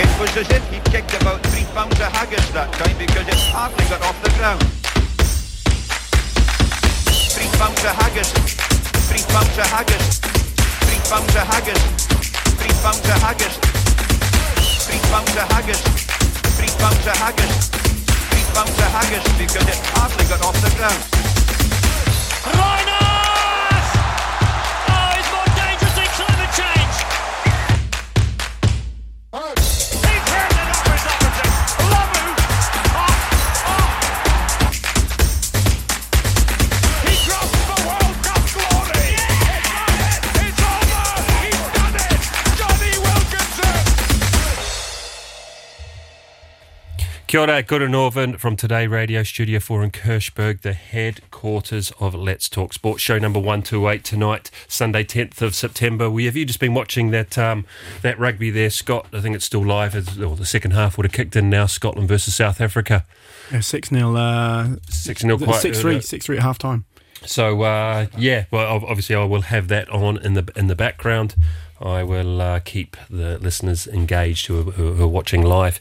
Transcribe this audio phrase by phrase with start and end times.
[0.00, 3.36] It was as if he kicked about three pounds of haggis that time because it
[3.52, 4.64] hardly got off the ground.
[7.28, 8.32] Three pounds of haggis.
[9.12, 10.04] Three pounds of haggis.
[10.88, 11.82] Three pounds of haggis.
[12.56, 13.54] Three pounds of haggis.
[14.88, 15.80] Three pounds of haggis.
[16.56, 17.52] Three pounds of haggis.
[17.68, 21.00] Three pounds of haggis because it hardly got off the ground.
[22.56, 22.79] Reiners!
[47.30, 52.48] Kia ora, Guru Norvin from Today Radio Studio 4 in Kirchberg, the headquarters of Let's
[52.48, 53.04] Talk Sports.
[53.04, 56.10] Show number 128 tonight, Sunday 10th of September.
[56.10, 57.66] We, have you just been watching that um,
[58.02, 59.06] that rugby there, Scott?
[59.12, 59.94] I think it's still live.
[60.20, 63.06] Or the second half would have kicked in now, Scotland versus South Africa.
[63.52, 64.16] Yeah, 6 0.
[64.16, 66.00] Uh, 6 0 quite 6 3.
[66.00, 66.84] 6 3 at half time.
[67.24, 71.36] So uh, yeah, well, obviously I will have that on in the in the background.
[71.80, 75.80] I will uh, keep the listeners engaged who are, who are watching live.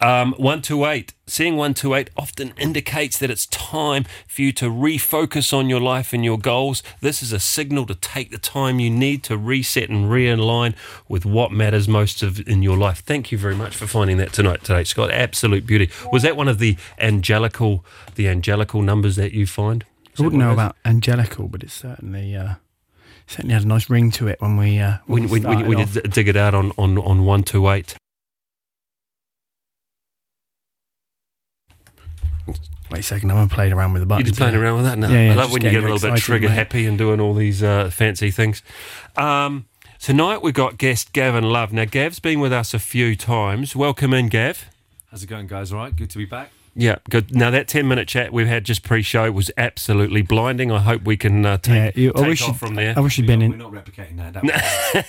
[0.00, 4.52] Um, one two eight, seeing one two eight often indicates that it's time for you
[4.52, 6.82] to refocus on your life and your goals.
[7.00, 10.74] This is a signal to take the time you need to reset and realign
[11.08, 13.00] with what matters most of in your life.
[13.00, 15.10] Thank you very much for finding that tonight today, Scott.
[15.10, 15.90] Absolute beauty.
[16.12, 17.84] Was that one of the angelical
[18.16, 19.84] the angelical numbers that you find?
[20.18, 22.54] I wouldn't know about angelical, but it's certainly uh,
[23.28, 25.68] certainly had a nice ring to it when we uh, we, when we, we, started
[25.68, 27.94] we did dig it out on, on, on 128.
[32.90, 34.28] Wait a second, I haven't played around with the buttons.
[34.28, 34.62] You're just playing yet.
[34.62, 35.10] around with that now.
[35.10, 36.54] Yeah, yeah, I love when you get a little bit trigger mate.
[36.54, 38.62] happy and doing all these uh, fancy things.
[39.14, 39.66] Um,
[40.00, 41.70] tonight we've got guest Gavin Love.
[41.70, 43.76] Now, Gav's been with us a few times.
[43.76, 44.70] Welcome in, Gav.
[45.10, 45.70] How's it going, guys?
[45.70, 46.50] All right, good to be back.
[46.80, 47.34] Yeah, good.
[47.34, 50.70] Now, that 10 minute chat we've had just pre show was absolutely blinding.
[50.70, 52.94] I hope we can uh, take, Yeah, you, I take wish off you'd- from there.
[52.96, 53.50] I wish you'd We're been not- in.
[53.72, 54.34] We're not replicating that.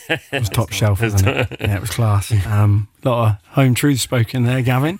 [0.05, 1.57] that It was top shelf, wasn't it?
[1.61, 2.31] Yeah, it was class.
[2.47, 4.97] Um, a lot of home truth spoken there, Gavin.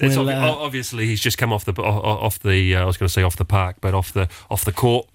[0.00, 2.84] We'll, obvi- uh, obviously he's just come off the o- o- off the uh, I
[2.84, 5.08] was going to say off the park, but off the off the court.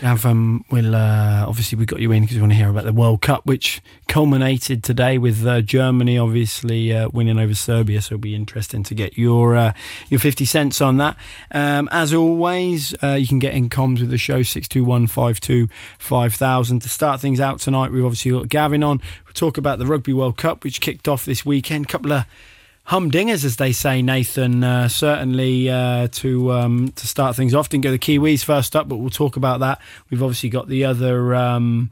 [0.00, 2.84] Gav, um, we'll uh, obviously we got you in because we want to hear about
[2.84, 8.02] the World Cup, which culminated today with uh, Germany obviously uh, winning over Serbia.
[8.02, 9.72] So it'll be interesting to get your uh,
[10.08, 11.16] your fifty cents on that.
[11.50, 15.06] Um, as always, uh, you can get in comms with the show six two one
[15.06, 15.68] five two
[15.98, 17.92] five thousand to start things out tonight.
[17.92, 19.00] We've obviously got Gavin on.
[19.24, 21.88] We'll talk about the Rugby World Cup, which kicked off this weekend.
[21.88, 22.26] Couple of
[22.88, 24.64] humdingers, as they say, Nathan.
[24.64, 27.68] Uh, certainly uh, to um, to start things off.
[27.68, 29.80] Didn't go the Kiwis first up, but we'll talk about that.
[30.10, 31.90] We've obviously got the other um,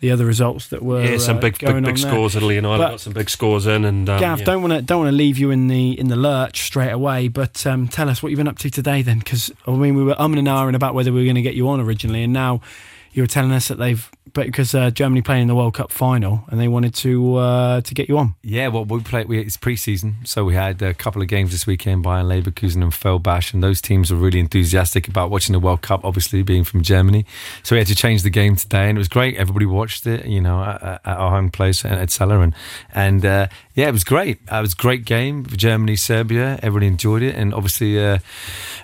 [0.00, 2.12] the other results that were yeah, some uh, big going big, big there.
[2.12, 2.36] scores.
[2.36, 4.44] Italy and Ireland got some big scores in, and um, Gav, yeah.
[4.44, 7.28] don't want to don't want to leave you in the in the lurch straight away,
[7.28, 10.04] but um, tell us what you've been up to today, then, because I mean we
[10.04, 12.32] were umming and ahhing about whether we were going to get you on originally, and
[12.32, 12.60] now
[13.12, 14.10] you were telling us that they've
[14.44, 17.94] because uh, Germany playing in the World Cup final and they wanted to uh, to
[17.94, 18.34] get you on.
[18.42, 19.28] Yeah, well, we played.
[19.28, 22.92] We, it's pre-season, so we had a couple of games this weekend: Bayern Leverkusen and
[22.92, 26.04] Feldbach, and those teams were really enthusiastic about watching the World Cup.
[26.04, 27.24] Obviously, being from Germany,
[27.62, 29.36] so we had to change the game today, and it was great.
[29.36, 32.54] Everybody watched it, you know, at, at our home place at Cella, and
[32.94, 34.38] and uh, yeah, it was great.
[34.50, 35.46] Uh, it was a great game.
[35.46, 38.18] Germany, Serbia, everybody enjoyed it, and obviously uh,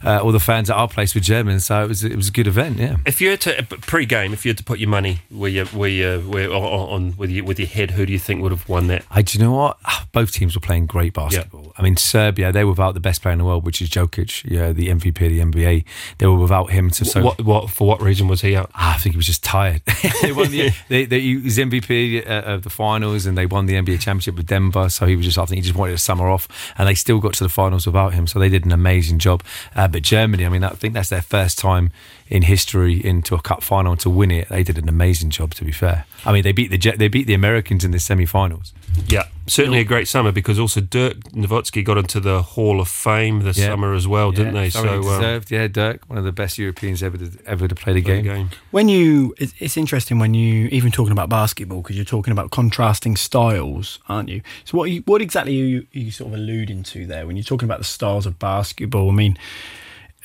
[0.05, 2.33] uh, all the fans at our place were German, so it was it was a
[2.33, 2.79] good event.
[2.79, 2.97] Yeah.
[3.07, 6.53] If you had to pre-game, if you had to put your money where you you
[6.53, 9.05] on, on with your with your head, who do you think would have won that?
[9.11, 9.77] I, do you know what?
[9.85, 11.73] Ah, Both teams were playing great basketball.
[11.77, 14.49] I mean, Serbia, they were without the best player in the world, which is Jokic,
[14.49, 15.85] yeah, the MVP of the NBA.
[16.19, 16.91] They were without him.
[16.91, 18.71] To, so what what for what reason was he out?
[18.75, 19.83] Ah, I think he was just tired.
[20.23, 23.67] they won the, they, they, he was MVP uh, of the finals and they won
[23.67, 24.89] the NBA championship with Denver.
[24.89, 26.47] So he was just, I think he just wanted a summer off
[26.79, 28.29] and they still got to the finals without him.
[28.29, 29.43] So they did an amazing job.
[29.75, 31.91] Uh, but Germany, I mean, I think that's their first time
[32.32, 34.48] in history into a cup final and to win it.
[34.48, 36.06] They did an amazing job, to be fair.
[36.25, 38.72] I mean, they beat the they beat the Americans in the semi-finals.
[39.06, 43.40] Yeah, certainly a great summer because also Dirk Nowitzki got into the Hall of Fame
[43.40, 43.67] this Yeah.
[43.67, 44.70] summer as well, didn't they?
[44.70, 45.50] thoroughly So um, deserved.
[45.50, 48.25] yeah, Dirk, one of the best Europeans ever to, ever to play the game.
[48.25, 48.50] game.
[48.70, 52.50] When you, it's, it's interesting when you even talking about basketball because you're talking about
[52.50, 54.40] contrasting styles, aren't you?
[54.64, 57.37] So what you, what exactly are you, are you sort of alluding to there when
[57.37, 59.11] you're talking about the styles of basketball?
[59.11, 59.37] I mean,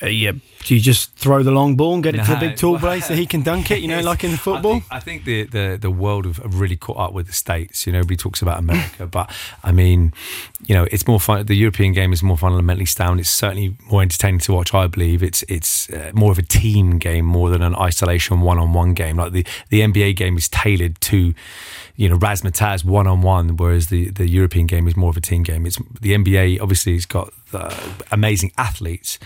[0.00, 0.32] uh, yeah,
[0.64, 3.00] do you just throw the long ball and get it to the big tall boy
[3.00, 3.80] so he can dunk it?
[3.80, 4.72] You know, like in the football.
[4.72, 7.86] I think, I think the, the, the world have really caught up with the states.
[7.86, 9.34] You know, everybody talks about America, but
[9.64, 10.12] I mean,
[10.66, 11.46] you know, it's more fun.
[11.46, 13.18] The European game is more fundamentally sound.
[13.18, 14.72] It's certainly more entertaining to watch.
[14.72, 18.58] I believe it's it's uh, more of a team game more than an isolation one
[18.58, 19.16] on one game.
[19.16, 21.34] Like the the NBA game is tailored to.
[21.96, 25.20] You know, razzmatazz one on one, whereas the, the European game is more of a
[25.20, 25.66] team game.
[25.66, 27.32] It's the NBA obviously has got
[28.12, 29.18] amazing athletes,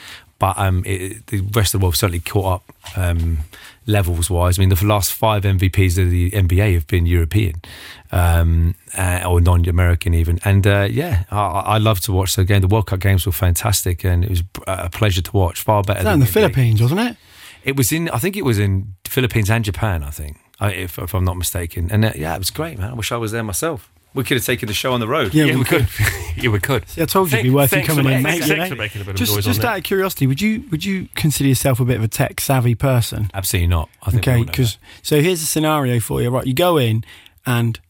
[0.42, 3.38] but um, it, the rest of the world certainly caught up um,
[3.86, 4.58] levels wise.
[4.58, 7.62] I mean, the last five MVPs of the NBA have been European
[8.10, 12.60] um, uh, or non-American even, and uh, yeah, I, I love to watch the game.
[12.60, 15.62] The World Cup games were fantastic, and it was a pleasure to watch.
[15.62, 16.32] Far better that than in the NBA.
[16.32, 17.16] Philippines, wasn't it?
[17.62, 20.02] It was in, I think it was in Philippines and Japan.
[20.02, 22.90] I think, if, if I'm not mistaken, and uh, yeah, it was great, man.
[22.90, 23.91] I wish I was there myself.
[24.14, 25.32] We could have taken the show on the road.
[25.32, 25.88] Yeah, Yeah, we we could.
[26.36, 26.88] yeah, we could.
[26.88, 28.48] See, I told you it'd be Thank- worth you thanks for coming in, making- mate.
[28.48, 28.76] you thanks know?
[28.76, 29.78] for making a bit of noise just on out that.
[29.78, 33.30] of curiosity, would you would you consider yourself a bit of a tech savvy person?
[33.32, 33.88] Absolutely not.
[34.02, 36.30] I think Okay, because so here's a scenario for you.
[36.30, 37.04] Right, you go in
[37.46, 37.80] and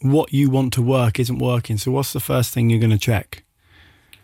[0.00, 1.78] what you want to work isn't working.
[1.78, 3.42] So what's the first thing you're going to check?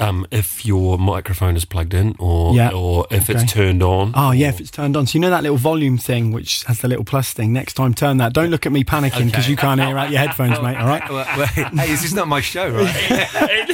[0.02, 2.70] Um, if your microphone is plugged in, or Yeah.
[2.70, 3.40] or if Okay.
[3.40, 4.12] it's turned on.
[4.14, 5.06] Oh yeah, if it's turned on.
[5.06, 7.52] So you know that little volume thing which has the little plus thing.
[7.52, 8.32] Next time, turn that.
[8.32, 9.50] Don't look at me panicking because Okay.
[9.50, 10.76] you can't hear out your headphones, mate.
[10.76, 11.02] All right.
[11.12, 13.28] Well, well, hey, this is not my show, right?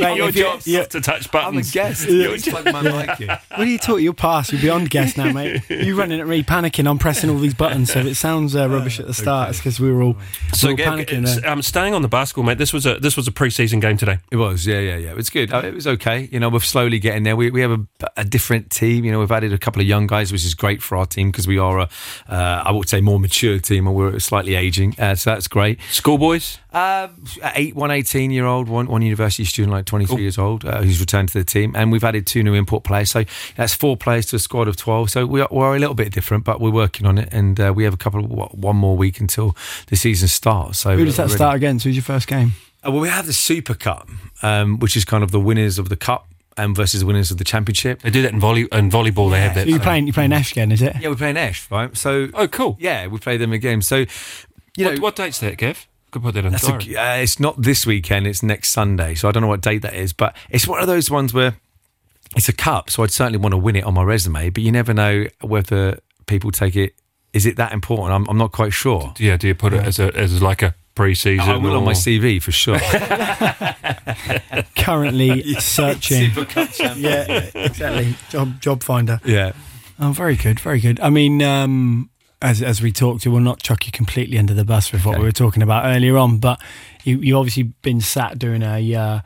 [0.00, 1.70] Mate, your job's you- to touch I'm a buttons.
[1.70, 2.08] guest.
[2.08, 3.28] You just plug my mic in.
[3.54, 4.02] What are you talking?
[4.04, 4.52] You're past.
[4.52, 5.62] You're beyond guest now, mate.
[5.68, 6.88] You're running at me, panicking.
[6.88, 9.58] I'm pressing all these buttons, so if it sounds uh, rubbish at the start, it's
[9.58, 10.16] because we were all,
[10.52, 11.22] So, we were Gav, panicking.
[11.22, 11.50] it's- there.
[11.50, 12.58] um, staying on the basketball, mate.
[12.58, 14.18] This was a this was a pre-season game today.
[14.30, 15.14] It was, yeah, yeah, yeah.
[15.16, 15.43] It's good.
[15.52, 16.28] Uh, It was okay.
[16.30, 17.36] You know, we're slowly getting there.
[17.36, 17.86] We, we have a,
[18.16, 19.04] a different team.
[19.04, 21.30] You know, we've added a couple of young guys, which is great for our team
[21.30, 21.88] because we are a,
[22.28, 24.94] uh, I would say, more mature team, and we're slightly aging.
[24.98, 25.78] Uh, so that's great.
[25.90, 26.58] Schoolboys.
[26.72, 27.08] Uh,
[27.54, 30.98] eight, one 18 year old, one, one university student, like 23 years old, uh, who's
[30.98, 31.72] returned to the team.
[31.76, 33.10] And we've added two new import players.
[33.12, 33.24] So
[33.56, 35.10] that's four players to a squad of 12.
[35.10, 37.28] So we are, we're a little bit different, but we're working on it.
[37.32, 39.56] And uh, we have a couple of, what, one more week until
[39.86, 40.80] the season starts.
[40.80, 41.84] So Who does that we're start against?
[41.84, 42.52] Who's your first game?
[42.86, 44.08] Uh, well, we have the Super Cup,
[44.42, 46.26] um, which is kind of the winners of the cup
[46.56, 48.02] and versus the winners of the championship.
[48.02, 49.30] They do that in volley in volleyball.
[49.30, 49.68] They have So that.
[49.68, 50.06] you're playing.
[50.06, 50.94] You're playing Esch again, is it?
[51.00, 51.96] Yeah, we're playing Esch, right?
[51.96, 52.76] So, Oh, cool.
[52.80, 53.82] yeah, we play them again.
[53.82, 53.96] So,
[54.76, 55.86] you what, know, what date's that, Gav?
[56.10, 56.52] Could put that on.
[56.52, 56.94] That's diary.
[56.94, 58.26] a, uh, it's not this weekend.
[58.28, 59.14] It's next Sunday.
[59.16, 61.56] So I don't know what date that is, but it's one of those ones where
[62.36, 62.88] it's a cup.
[62.90, 65.98] So I'd certainly want to win it on my resume, but you never know whether
[66.26, 66.94] people take it.
[67.32, 68.12] Is it that important?
[68.12, 69.12] I'm, I'm not quite sure.
[69.18, 69.36] yeah.
[69.36, 71.48] Do you put it as a as like a pre-season?
[71.48, 72.78] I will on my CV for sure.
[74.76, 76.30] Currently searching.
[76.32, 76.98] Super champion.
[77.00, 78.14] Yeah, exactly.
[78.30, 79.20] Job job finder.
[79.24, 79.52] Yeah.
[79.98, 81.00] Oh, very good, very good.
[81.00, 82.10] I mean, um,
[82.42, 85.20] as as we talked, we'll not chuck you completely under the bus with what Okay.
[85.20, 86.60] we were talking about earlier on, but
[87.04, 89.20] you you obviously been sat doing a uh,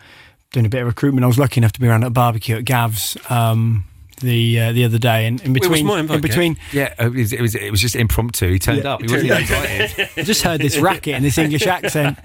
[0.53, 1.25] doing a bit of recruitment.
[1.25, 3.85] I was lucky enough to be around at a barbecue at Gav's um,
[4.21, 7.13] the uh, the other day, and in was between my invite, in between, Yeah, it
[7.13, 8.51] was, it was it was just impromptu.
[8.53, 9.01] He turned Yeah, up.
[9.03, 10.11] He he wasn't turned invited.
[10.17, 12.19] I just heard this racket and this English accent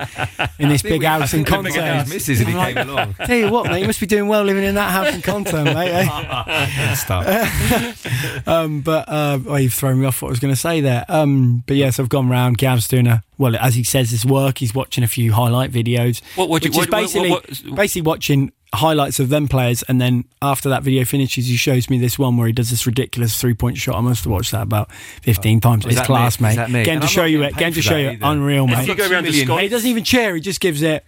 [0.60, 1.72] in this big house in I think Conte.
[1.72, 3.14] his missus and he came along.
[3.26, 5.52] Tell you what, mate, you must be doing well living in that house in Conte,
[5.64, 5.92] mate.
[5.92, 6.94] Eh?
[6.96, 8.48] Stuff.
[8.48, 11.06] Um, but uh, oh, you've thrown me off what I was going to say there.
[11.10, 12.58] Um, but yes, I've gone round.
[12.58, 14.60] Gav's doing a well, as he says, his work.
[14.60, 16.22] He's watching a few highlight videos.
[16.36, 19.30] What- what do you- which is what- what- basically what- what- basically watching highlights of
[19.30, 22.54] them players, and then after that video finishes, he shows me this one where he
[22.54, 23.96] does this ridiculous three point shot.
[23.96, 24.92] I must have watched that about
[25.22, 25.86] fifteen times.
[25.86, 26.48] is It's that class, me?
[26.48, 26.52] mate.
[26.52, 26.58] Is?
[26.58, 27.54] Getting And to I'm show you it.
[27.56, 28.26] Getting to show you, either.
[28.26, 28.88] unreal, If mate.
[28.88, 30.36] you go around to Scott, he doesn't even cheer.
[30.36, 31.06] He just gives it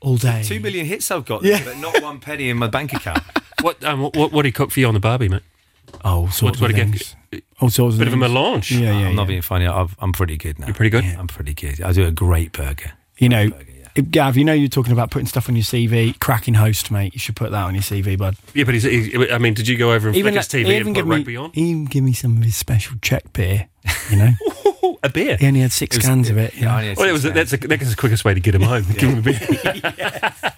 [0.00, 0.42] all day.
[0.44, 1.62] Two million hits I've got, Yeah.
[1.64, 3.22] but not one penny in my bank account.
[3.62, 5.42] what um, what what do you cook for you on the barbie, mate?
[6.04, 7.14] Oh, all sorts what of do you things.
[7.30, 7.42] get?
[7.60, 8.32] All sorts of Bit of a things.
[8.32, 8.72] melange.
[8.72, 9.66] Yeah, yeah, I'm not being funny.
[9.66, 10.66] I've, I'm pretty good now.
[10.66, 11.04] You're pretty good.
[11.04, 11.80] I'm pretty good.
[11.80, 12.92] I do a great burger.
[13.18, 13.75] You know, Burger, yeah.
[14.02, 16.18] Gav, you know you're talking about putting stuff on your CV.
[16.20, 17.14] Cracking host, mate.
[17.14, 18.36] You should put that on your CV, bud.
[18.54, 20.62] Yeah, but he's, he, I mean, did you go over and flick his TV he
[20.64, 21.50] and even put give me, on?
[21.52, 23.68] He even give me some of his special Czech beer.
[24.10, 24.30] You know,
[25.02, 25.36] a beer.
[25.36, 26.54] he only had six was- cans of it.
[26.54, 26.70] you Yeah, know.
[26.72, 28.54] I only had Well, it was six that's a, that's the quickest way to get
[28.54, 28.84] him home.
[28.98, 30.32] Give him a beer.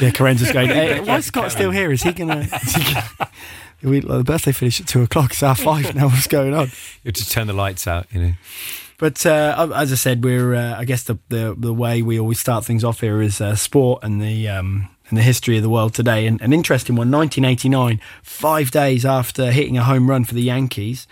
[0.00, 0.66] Yeah, Karen's going.
[0.70, 1.92] Hey, why is Scott still here?
[1.92, 2.38] Is he gonna?
[2.40, 3.30] Is he gonna
[3.84, 5.30] we, like, the birthday finished at two o'clock.
[5.30, 6.08] It's half five now.
[6.08, 6.66] What's going on?
[7.04, 8.32] You have to turn the lights out, you know.
[9.04, 10.54] But uh, as I said, we're.
[10.54, 13.54] Uh, I guess the, the the way we always start things off here is uh,
[13.54, 16.26] sport and the um, and the history of the world today.
[16.26, 21.06] And an interesting one, 1989, five days after hitting a home run for the Yankees.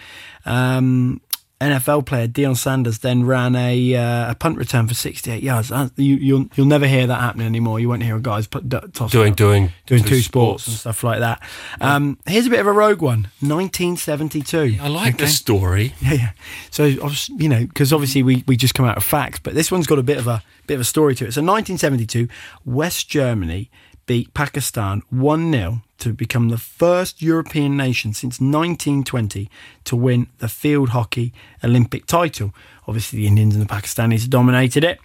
[0.47, 1.21] Um,
[1.63, 5.71] NFL player Deion Sanders then ran a, uh, a punt return for 68 yards.
[5.97, 7.81] You, you'll you'll never hear that happening anymore.
[7.81, 10.67] You won't hear a guy's put, d- toss doing up doing doing two, sports.
[10.67, 11.43] and stuff like that.
[11.81, 13.29] Um, here's a bit of a rogue one.
[13.41, 14.79] 1972.
[14.83, 15.25] I like Okay?
[15.25, 15.95] the story.
[16.03, 16.31] Yeah, yeah.
[16.71, 19.55] So I was, you know, because obviously we, we just come out of facts, but
[19.55, 21.33] this one's got a bit of a bit of a story to it.
[21.33, 22.29] So 1972,
[22.65, 23.71] West Germany
[24.07, 29.49] beat Pakistan 1 0 to become the first European nation since 1920
[29.85, 31.33] to win the field hockey
[31.63, 32.53] Olympic title.
[32.89, 34.99] Obviously, the Indians and the Pakistanis dominated it.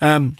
[0.00, 0.36] Um,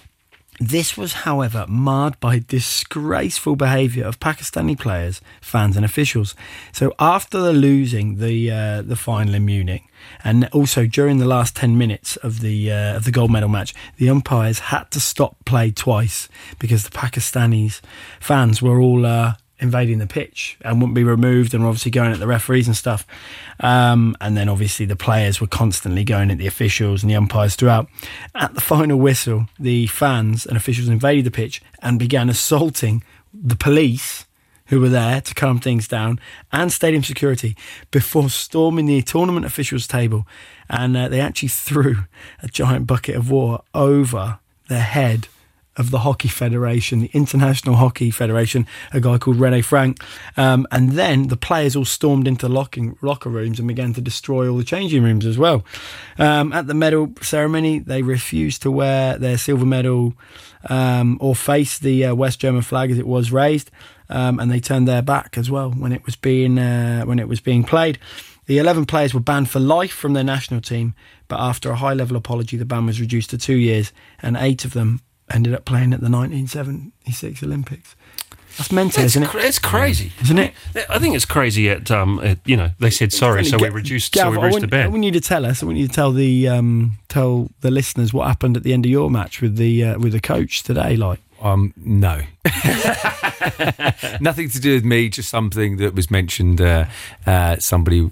[0.60, 6.34] this was, however, marred by disgraceful behaviour of Pakistani players, fans, and officials.
[6.70, 9.84] So after the losing the uh, the final in Munich,
[10.22, 13.72] and also during the last ten minutes of the uh, of the gold medal match,
[13.96, 17.80] the umpires had to stop play twice because the Pakistanis
[18.20, 22.12] fans were all uh, invading the pitch and wouldn't be removed and were obviously going
[22.12, 23.06] at the referees and stuff.
[23.60, 27.56] Um, and then obviously the players were constantly going at the officials and the umpires
[27.56, 27.88] throughout.
[28.34, 33.56] At the final whistle, the fans and officials invaded the pitch and began assaulting the
[33.56, 34.26] police
[34.66, 36.18] who were there to calm things down
[36.52, 37.56] and stadium security
[37.90, 40.26] before storming the tournament officials table.
[40.68, 42.04] And uh, they actually threw
[42.42, 44.38] a giant bucket of water over
[44.68, 45.28] the head
[45.76, 50.02] of the Hockey Federation, the International Hockey Federation, a guy called Rene Frank.
[50.36, 54.50] Um, and then the players all stormed into locking, locker rooms and began to destroy
[54.50, 55.64] all the changing rooms as well.
[56.18, 60.14] Um, at the medal ceremony, they refused to wear their silver medal
[60.68, 63.70] um, or face the uh, West German flag as it was raised.
[64.08, 67.28] Um, and they turned their back as well when it was being uh, when it
[67.28, 67.98] was being played.
[68.46, 70.94] The 11 players were banned for life from their national team,
[71.28, 74.64] but after a high level apology, the ban was reduced to two years, and eight
[74.64, 77.94] of them ended up playing at the 1976 Olympics.
[78.58, 79.28] That's mental, It's, isn't it?
[79.30, 80.52] cra- it's crazy, Isn't it?
[80.90, 81.70] I think it's crazy.
[81.70, 84.40] At, um, at you know, they said sorry, so we reduced, Gav, so we I
[84.46, 84.90] reduced want, the I ban.
[84.92, 85.62] want you to tell us.
[85.62, 88.84] I want you to tell the um, tell the listeners what happened at the end
[88.84, 90.96] of your match with the uh, with the coach today.
[90.96, 92.22] Like, Um, no,
[94.20, 95.08] nothing to do with me.
[95.08, 96.60] Just something that was mentioned.
[96.60, 96.86] Uh,
[97.26, 98.10] uh, somebody,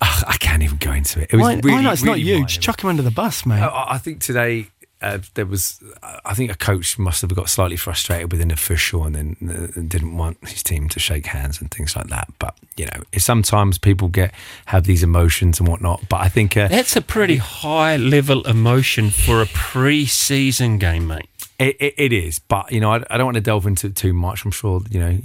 [0.00, 1.30] Ugh, I can't even go into it.
[1.32, 1.92] It was why, really, why not?
[1.94, 2.34] It's not really you.
[2.34, 2.46] minor.
[2.46, 3.60] Just chuck him under the bus, mate.
[3.60, 4.68] I, I think today
[5.02, 5.82] uh, there was.
[6.24, 9.36] I think a coach must have got slightly frustrated with an official and then
[9.76, 12.28] uh, didn't want his team to shake hands and things like that.
[12.38, 14.32] But you know, sometimes people get
[14.66, 16.08] have these emotions and whatnot.
[16.08, 21.28] But I think uh, That's a pretty high level emotion for a pre-season game, mate.
[21.58, 23.96] It, it, it is, but you know, I, I don't want to delve into it
[23.96, 24.44] too much.
[24.44, 25.18] I'm sure you know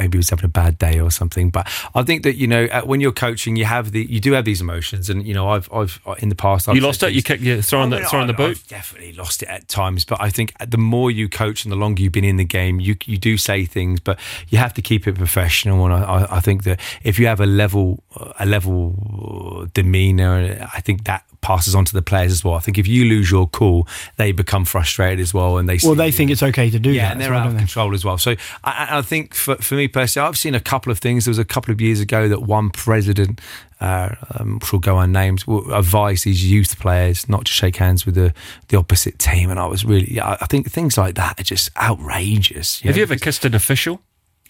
[0.00, 1.50] maybe he was having a bad day or something.
[1.50, 4.32] But I think that you know uh, when you're coaching, you have the you do
[4.32, 7.02] have these emotions, and you know I've I've uh, in the past I've You lost
[7.02, 7.12] it.
[7.12, 8.56] You kept you throwing I the mean, throwing the I- boot.
[8.56, 11.76] I've definitely lost it at times, but I think the more you coach and the
[11.76, 14.82] longer you've been in the game, you you do say things, but you have to
[14.82, 15.84] keep it professional.
[15.84, 18.02] And I, I, I think that if you have a level
[18.38, 22.54] a level demeanor, I think that passes on to the players as well.
[22.54, 25.94] I think if you lose your cool, they become frustrated as well, and they well,
[25.94, 26.12] they you.
[26.12, 27.12] think it's okay to do Yeah, that.
[27.12, 27.58] and they're well, out of they?
[27.60, 28.18] control as well.
[28.18, 28.32] So
[28.64, 31.24] I, I- I think for, for me personally, I've seen a couple of things.
[31.24, 33.40] There was a couple of years ago that one president,
[33.80, 38.04] uh, um, which will go unnamed, will advise these youth players not to shake hands
[38.04, 38.34] with the,
[38.68, 39.48] the opposite team.
[39.50, 42.80] And I was really, yeah, I I think things like that are just outrageous.
[42.82, 44.02] Have you ever kissed an official?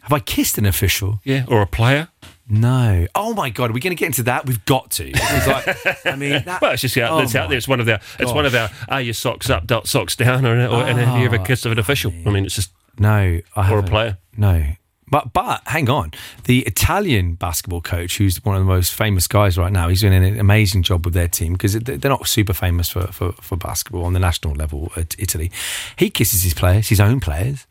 [0.03, 1.21] Have I kissed an official?
[1.25, 2.09] Yeah, or a player?
[2.51, 3.07] No.
[3.15, 4.45] Oh my god, are we going to get into that?
[4.45, 5.13] We've got to.
[5.13, 7.57] Like, I mean, that, Well, it's just out, Oh it's out there.
[7.57, 8.01] It's one of our.
[8.19, 8.69] It's one of our.
[8.89, 11.65] Are your socks up, dot socks down, or, or and have you ever oh, kissed
[11.65, 12.13] an official?
[12.27, 14.19] I mean, it's just No, I or a player.
[14.37, 14.73] No.
[15.11, 16.13] But but hang on,
[16.45, 20.15] the Italian basketball coach, who's one of the most famous guys right now, he's doing
[20.15, 24.05] an amazing job with their team because they're not super famous for, for, for basketball
[24.05, 25.51] on the national level at Italy.
[25.97, 27.67] He kisses his players, his own players.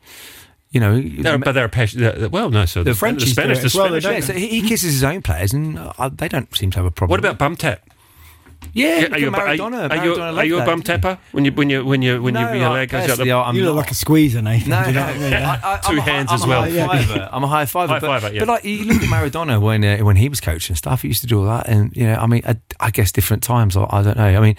[0.70, 2.00] You know, They're, but they're a passion.
[2.00, 2.64] they're- Well, no.
[2.64, 4.04] So the, Frenchies the Spanish, the well, Spanish.
[4.04, 6.90] yeah, so he kisses his own players, and uh, they don't seem to have a
[6.92, 7.10] problem.
[7.10, 7.82] What about bum tap?
[8.72, 9.08] Yeah?
[9.10, 11.02] are you, a, bu- are you, Maradona, are you, Maradona are you a bum that.
[11.02, 13.18] tapper when you when you when you when No, you, your I- leg goes out
[13.18, 13.80] the I'm You look not.
[13.82, 14.70] like a squeezer, Nathan.
[14.70, 15.32] No, you know no, I mean?
[15.32, 16.64] I, I, Two I'm a hands high, as I'm well.
[16.64, 17.28] A high fiver.
[17.32, 17.92] I'm a high fiver.
[17.94, 18.40] High but, fiver, yeah.
[18.40, 21.20] but like you look at Maradona when uh, when he was coaching stuff, he used
[21.22, 23.76] to do all that, and you know, I mean, I, I guess different times.
[23.76, 24.24] I, I don't know.
[24.24, 24.56] I mean,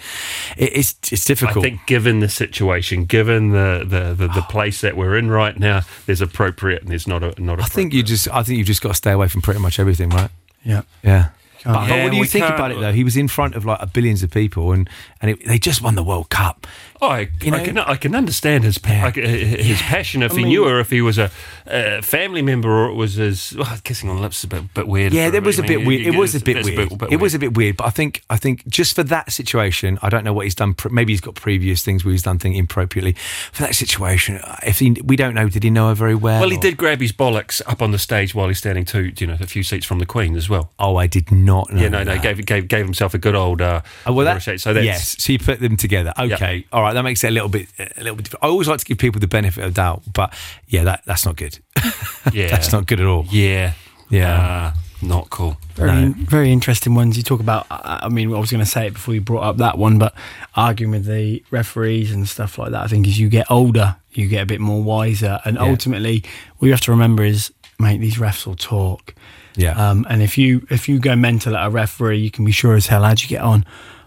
[0.56, 4.96] it, it's it's I think, given the situation, given the, the, the, the place that
[4.96, 7.60] we're in right now, there's appropriate and there's not a not.
[7.60, 9.78] I think you just I think you've just got to stay away from pretty much
[9.78, 10.30] everything, right?
[10.64, 10.82] Yeah.
[11.02, 11.30] Yeah.
[11.64, 12.92] But, but Yeah, what do you think can't- about it though?
[12.92, 14.88] He was in front of like a billions of people, and
[15.20, 16.66] and it, they just won the World Cup.
[17.02, 19.06] Oh, I, You know- I can I can understand his pa- Yeah.
[19.08, 21.30] uh, his passion if he mean- knew her, if he was a
[21.68, 24.72] uh, family member or it was his well, kissing on the lips is a bit,
[24.74, 25.12] bit weird.
[25.12, 26.00] Yeah, that was I a mean, bit weird.
[26.02, 26.92] you- It was a bit weird.
[27.10, 30.08] It was a bit weird, but I think I think just for that situation, I
[30.10, 30.76] don't know what he's done.
[30.90, 33.16] Maybe he's got previous things where he's done things inappropriately.
[33.52, 36.40] For that situation, if he, we don't know, did he know her very well?
[36.40, 39.12] Well, he or- did grab his bollocks up on the stage while he's standing two,
[39.18, 40.70] you know, a few seats from the Queen as well.
[40.78, 41.82] Oh, I did not know.
[41.82, 42.22] Yeah, no, no, that.
[42.22, 43.60] gave gave gave himself a good old.
[43.60, 44.40] Uh, Oh, well, that.
[44.60, 45.16] So that's yes.
[45.18, 46.12] So you put them together.
[46.16, 46.91] Okay, all right.
[46.92, 48.24] That makes it a little bit, a little bit.
[48.24, 48.44] Different.
[48.44, 50.32] I always like to give people the benefit of doubt, but
[50.68, 51.58] yeah, that that's not good.
[52.32, 53.26] yeah, that's not good at all.
[53.30, 53.72] Yeah,
[54.10, 54.72] Yeah.
[54.74, 55.56] Uh, Not cool.
[55.74, 57.16] Very, very interesting ones.
[57.16, 57.66] You talk about.
[57.70, 59.98] I I mean, I was going to say it before you brought up that one,
[59.98, 60.14] but
[60.54, 62.82] arguing with the referees and stuff like that.
[62.84, 65.62] I think as you get older, you get a bit more wiser, and Yeah.
[65.70, 66.22] ultimately,
[66.58, 69.14] what you have to remember is, mate, these refs will talk.
[69.56, 69.72] Yeah.
[69.76, 72.74] Um, and if you if you go mental at a referee, you can be sure
[72.76, 73.64] as hell how'd you get on.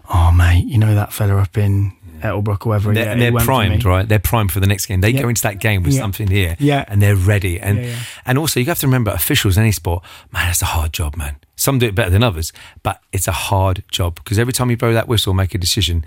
[0.08, 2.92] Oh, mate, you know that fella up in Ettelbruck or wherever.
[2.94, 4.08] they're, yeah, and they're primed, right?
[4.08, 5.00] They're primed for the next game.
[5.00, 5.22] They Yeah.
[5.22, 6.00] go into that game with Yeah.
[6.00, 6.84] something here, Yeah.
[6.88, 7.58] and they're ready.
[7.60, 7.96] And Yeah, yeah.
[8.26, 11.16] and also you have to remember, officials in any sport, man, that's a hard job,
[11.16, 11.36] man.
[11.56, 14.76] Some do it better than others, but it's a hard job because every time you
[14.76, 16.04] blow that whistle, make a decision,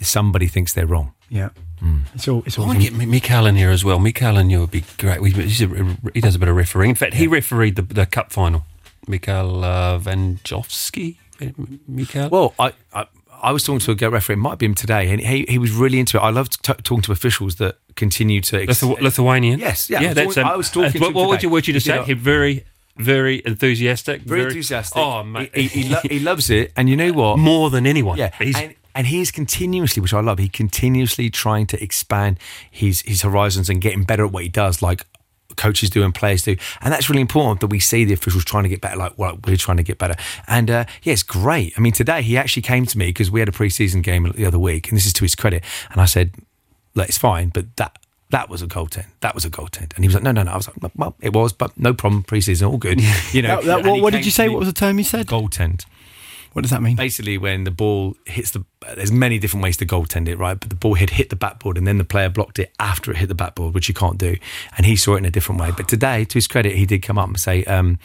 [0.00, 1.12] somebody thinks they're wrong.
[1.28, 1.48] Yeah,
[1.80, 1.98] Hmm.
[2.14, 3.98] it's all it's I want to get Mi- Mikael in here as well.
[3.98, 5.20] Mikael in here would be great.
[5.20, 6.90] We- he's a- he does a bit of refereeing.
[6.90, 8.64] In fact, he refereed the, the cup final.
[9.08, 11.16] Mikael uh, Vanjovski.
[11.88, 12.28] Mikael.
[12.30, 13.06] Well, I, I
[13.44, 15.70] I was talking to a referee, it might be him today, and he, he was
[15.72, 16.20] really into it.
[16.20, 18.62] I love t- talking to officials that continue to.
[18.62, 19.60] Ex- Lithu- Lithuanian.
[19.60, 20.08] Yes, yeah, I yeah.
[20.08, 21.74] was That's talking- um, I was talking uh, to What, what would you would you
[21.74, 22.06] to He did say?
[22.06, 22.64] He very
[22.96, 24.22] very enthusiastic.
[24.22, 24.96] very enthusiastic.
[24.96, 27.38] Oh mate, he, he, lo- he loves it, and you know what?
[27.38, 28.16] more than anyone.
[28.18, 32.38] Yeah, He's, and, and he's continuously, which I love, he continuously trying to expand
[32.70, 35.04] his his horizons and getting better at what he does, like
[35.56, 38.62] coaches do and players do, and that's really important that we see the officials trying
[38.64, 40.14] to get better, like well, we're trying to get better.
[40.46, 41.74] And uh, yeah, it's great.
[41.76, 44.46] I mean, today he actually came to me because we had a preseason game the
[44.46, 46.34] other week, and this is to his credit, and I said,
[46.94, 47.98] "Look, it's fine, but that."
[48.30, 49.06] That was a goaltend.
[49.20, 51.14] That was a goaltend, and he was like, "No, no, no." I was like, "Well,
[51.20, 52.24] it was, but no problem.
[52.24, 53.00] Preseason, all good."
[53.32, 53.60] You know.
[53.60, 54.48] That- that- what what did you say?
[54.48, 55.26] What was the term you said?
[55.28, 55.84] goaltend?
[56.54, 56.96] What does that mean?
[56.96, 60.58] basically when the ball hits the there's many different ways to goaltend it right?
[60.58, 63.16] But the ball had hit the backboard and then the player blocked it after it
[63.16, 64.36] hit the backboard which you can't do.
[64.76, 65.72] And he saw it in a different way.
[65.76, 67.98] But today to his credit he did come up and say um,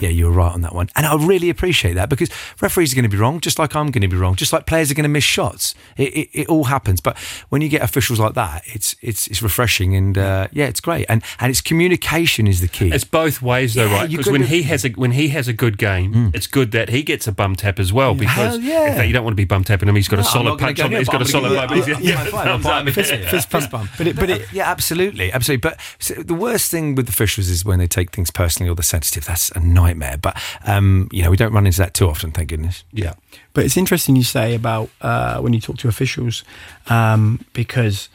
[0.00, 2.28] yeah you were right on that one and I really appreciate that because
[2.60, 4.66] referees are going to be wrong just like I'm going to be wrong just like
[4.66, 7.16] players are going to miss shots it, it, it all happens but
[7.48, 11.06] when you get officials like that it's it's it's refreshing and uh, yeah it's great
[11.08, 14.10] and and it's communication is the key It's both ways though, Yeah, right?
[14.10, 17.02] Because when he has a when he has a good game, it's good that he
[17.02, 18.14] gets a bum tap as well.
[18.14, 18.96] Because yeah.
[18.96, 19.94] fact, you don't want to be bum tapping him.
[19.96, 20.90] He's got a No, I'm solid punch on.
[20.90, 21.54] near, He's got a solid.
[21.54, 21.74] gonna vibe.
[21.74, 23.90] give you a- He's- yeah, fine, thumbs fine, fist- bump.
[23.96, 25.70] But it, but it, yeah, absolutely, absolutely.
[25.70, 25.80] But
[26.26, 29.24] the worst thing with officials is when they take things personally or they're sensitive.
[29.24, 30.18] That's a nightmare.
[30.18, 32.84] But um, you know, we don't run into that too often, thank goodness.
[32.92, 33.14] Yeah.
[33.52, 36.44] But it's interesting you say about uh, when you talk to officials,
[36.88, 38.08] um, because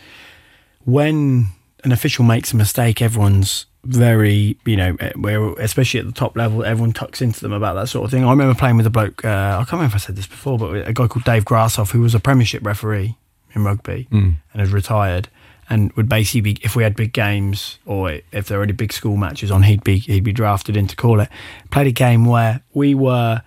[0.86, 1.48] when
[1.84, 6.38] an official makes a mistake, everyone's very, you know, eh, where especially at the top
[6.38, 8.24] level, everyone tucks into them about that sort of thing.
[8.24, 9.26] I remember playing with a bloke.
[9.26, 11.92] Uh, I can't remember if I said this before, but a guy called Dave Grassoff,
[11.92, 13.18] who was a Premiership referee
[13.54, 15.30] in rugby and had retired.
[15.72, 18.92] And would basically be if we had big games or if there were any big
[18.92, 21.30] school matches on, he'd be he'd be drafted in to call it.
[21.72, 23.42] Played a game where we were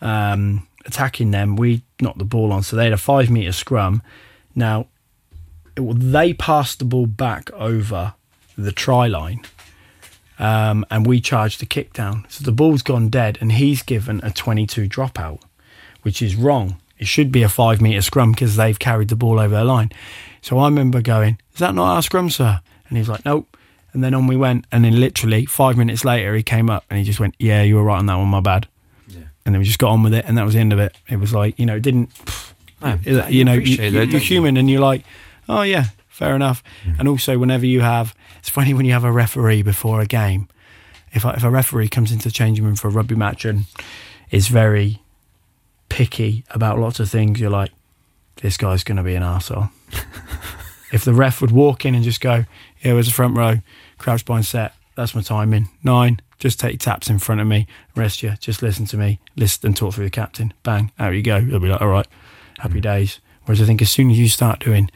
[0.00, 1.54] um, attacking them.
[1.54, 4.02] We knocked the ball on, so they had a five meter scrum.
[4.54, 4.86] Now
[5.76, 8.14] it, they passed the ball back over
[8.56, 9.42] the try line,
[10.38, 12.24] um, and we charged the kick down.
[12.30, 15.42] So the ball's gone dead, and he's given a 22 dropout,
[16.02, 16.80] which is wrong.
[16.98, 19.92] It should be a five metre scrum because they've carried the ball over the line.
[20.46, 22.60] So I remember going, Is that not our scrum, sir?
[22.88, 23.56] And he was like, Nope.
[23.92, 27.00] And then on we went, and then literally five minutes later, he came up and
[27.00, 28.68] he just went, Yeah, you were right on that one, my bad.
[29.44, 30.96] And then we just got on with it, and that was the end of it.
[31.08, 32.10] It was like, you know, it didn't,
[32.80, 34.18] No, you know, you, appreciate you, that, you're don't you?
[34.20, 35.04] human, and you're like,
[35.48, 36.62] oh yeah, fair enough.
[36.84, 37.00] Mm.
[37.00, 40.48] And also, whenever you have, it's funny when you have a referee before a game.
[41.12, 43.64] If if a referee comes into the changing room for a rugby match and
[44.30, 45.02] is very
[45.88, 47.72] picky about lots of things, you're like,
[48.42, 49.70] this guy's going to be an arsehole.
[50.92, 52.44] if the ref would walk in and just go,
[52.80, 53.56] yeah, where's the front row,
[53.98, 55.68] crouch bind set, that's my timing.
[55.82, 59.66] Nine, just take taps in front of me, rest you, just listen to me, listen
[59.66, 60.52] and talk through the captain.
[60.62, 61.40] Bang, out you go.
[61.40, 62.06] They'll be like, all right,
[62.58, 62.80] happy hmm.
[62.80, 63.20] days.
[63.44, 64.90] Whereas I think as soon as you start doing,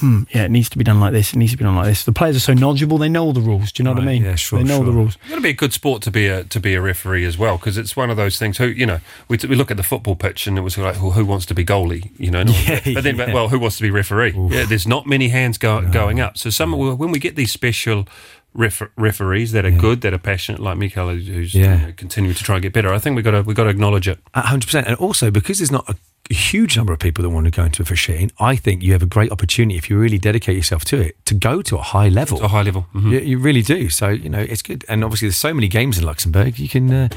[0.00, 1.86] hmm, yeah, it needs to be done like this, it needs to be done like
[1.86, 2.04] this.
[2.04, 3.72] The players are so knowledgeable, they know all the rules.
[3.72, 4.24] Do you know what I mean?
[4.24, 4.84] yeah, sure, They know sure.
[4.86, 5.16] the rules.
[5.16, 7.38] It's got to be a good sport to be a to be a referee as
[7.38, 8.58] well because it's one of those things.
[8.58, 11.12] Who you know, we, we look at the football pitch and it was like, well,
[11.12, 12.10] who wants to be goalie?
[12.18, 13.32] You know, Yeah, but then, yeah.
[13.32, 14.34] well, who wants to be referee?
[14.50, 16.36] Yeah, there's not many hands go, going up.
[16.38, 18.06] So some when we get these special.
[18.52, 21.78] Refer- referees that are good, that are passionate, like Mikael, who's who's, Yeah.
[21.82, 22.92] you know, continuing to try and get better.
[22.92, 24.18] I think we got to we got to acknowledge it.
[24.34, 25.94] Hundred percent, and also because there's not a,
[26.30, 29.02] a huge number of people that want to go into officiating, I think you have
[29.02, 32.08] a great opportunity if you really dedicate yourself to it to go to a high
[32.08, 32.38] level.
[32.38, 32.86] At a high level.
[32.94, 33.10] Mhm.
[33.12, 33.90] You, you really do.
[33.90, 36.58] So you know it's good, and obviously there's so many games in Luxembourg.
[36.58, 37.08] You can uh,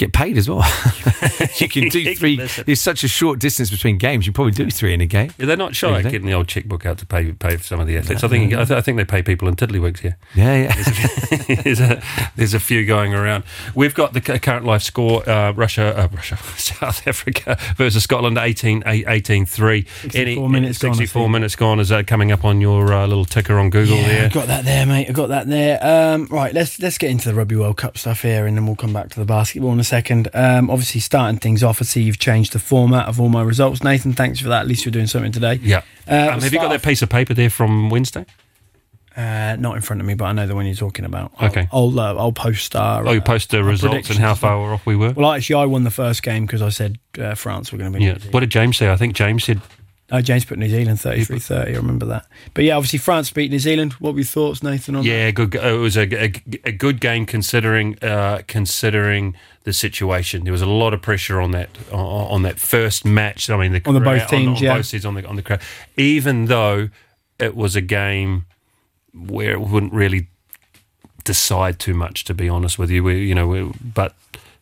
[0.00, 0.58] get paid as well.
[1.58, 2.36] you can do three.
[2.36, 2.64] Listen.
[2.66, 4.26] There's such a short distance between games.
[4.26, 5.32] You probably do three in a game.
[5.38, 7.64] Yeah, they're not shy Yeah, at getting the old checkbook out to pay pay for
[7.64, 8.24] some of the athletes.
[8.24, 10.16] I think I, th- I think they pay people in tiddlywigs here.
[10.34, 11.62] Yeah, yeah.
[11.62, 12.02] there's a
[12.36, 13.44] there's a few going around.
[13.74, 18.82] We've got the current life score: uh, Russia, uh, Russia, South Africa versus Scotland, 18,
[18.86, 19.82] 18 3.
[19.82, 21.32] 64 minutes gone, 64 think.
[21.32, 21.80] minutes gone.
[21.80, 24.64] Is that coming up on your uh, little ticker on Google Yeah, I got that
[24.64, 25.08] there, mate.
[25.10, 25.78] I got that there.
[25.84, 28.76] Um, right, let's let's get into the Rugby World Cup stuff here, and then we'll
[28.76, 30.28] come back to the basketball in a second.
[30.32, 33.82] Um, obviously, starting things off, I see you've changed the format of all my results.
[33.82, 34.60] Nathan, thanks for that.
[34.62, 35.58] At least you're doing something today.
[35.62, 35.82] Yeah.
[36.08, 38.24] Uh, um, we'll have you got that piece of paper there from Wednesday?
[39.16, 41.32] Uh, not in front of me, but I know the one you're talking about.
[41.38, 41.68] I'll, Okay.
[41.72, 43.06] I'll, uh, I'll post our.
[43.06, 45.10] Oh, you post the results and how far off we were.
[45.10, 47.98] Well, actually, I won the first game because I said uh, France were going to
[47.98, 48.04] be.
[48.04, 48.18] Yeah.
[48.30, 48.90] What did James say?
[48.90, 49.60] I think James said
[50.12, 51.72] Oh, James put New Zealand 33 30.
[51.72, 52.26] I remember that.
[52.54, 53.92] But yeah, obviously, France beat New Zealand.
[53.94, 55.08] What were your thoughts, Nathan, on that?
[55.08, 55.54] Yeah, good.
[55.54, 56.32] It was a, a,
[56.64, 60.44] a good game considering uh, considering the situation.
[60.44, 63.48] There was a lot of pressure on that on, on that first match.
[63.50, 64.74] I mean, the On the both crowd- on, teams, on yeah.
[64.76, 65.60] both sides on the on the crowd.
[65.96, 66.88] Even though
[67.38, 68.46] it was a game
[69.14, 70.26] where it wouldn't really
[71.24, 73.04] decide too much, to be honest with you.
[73.04, 74.14] We, you know, we, but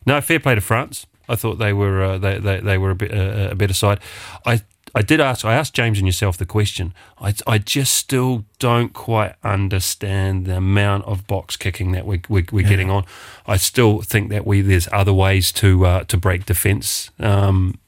[0.05, 1.05] no, fair play to France.
[1.27, 3.99] I thought they were uh, they, they they were a bit uh, a better side.
[4.45, 4.61] I
[4.95, 6.93] I did ask I asked James and yourself the question.
[7.21, 12.45] I I just still don't quite understand the amount of box kicking that we, we
[12.51, 13.05] we're getting on.
[13.47, 17.11] I still think that we there's other ways to uh, to break defence.
[17.19, 17.79] Um,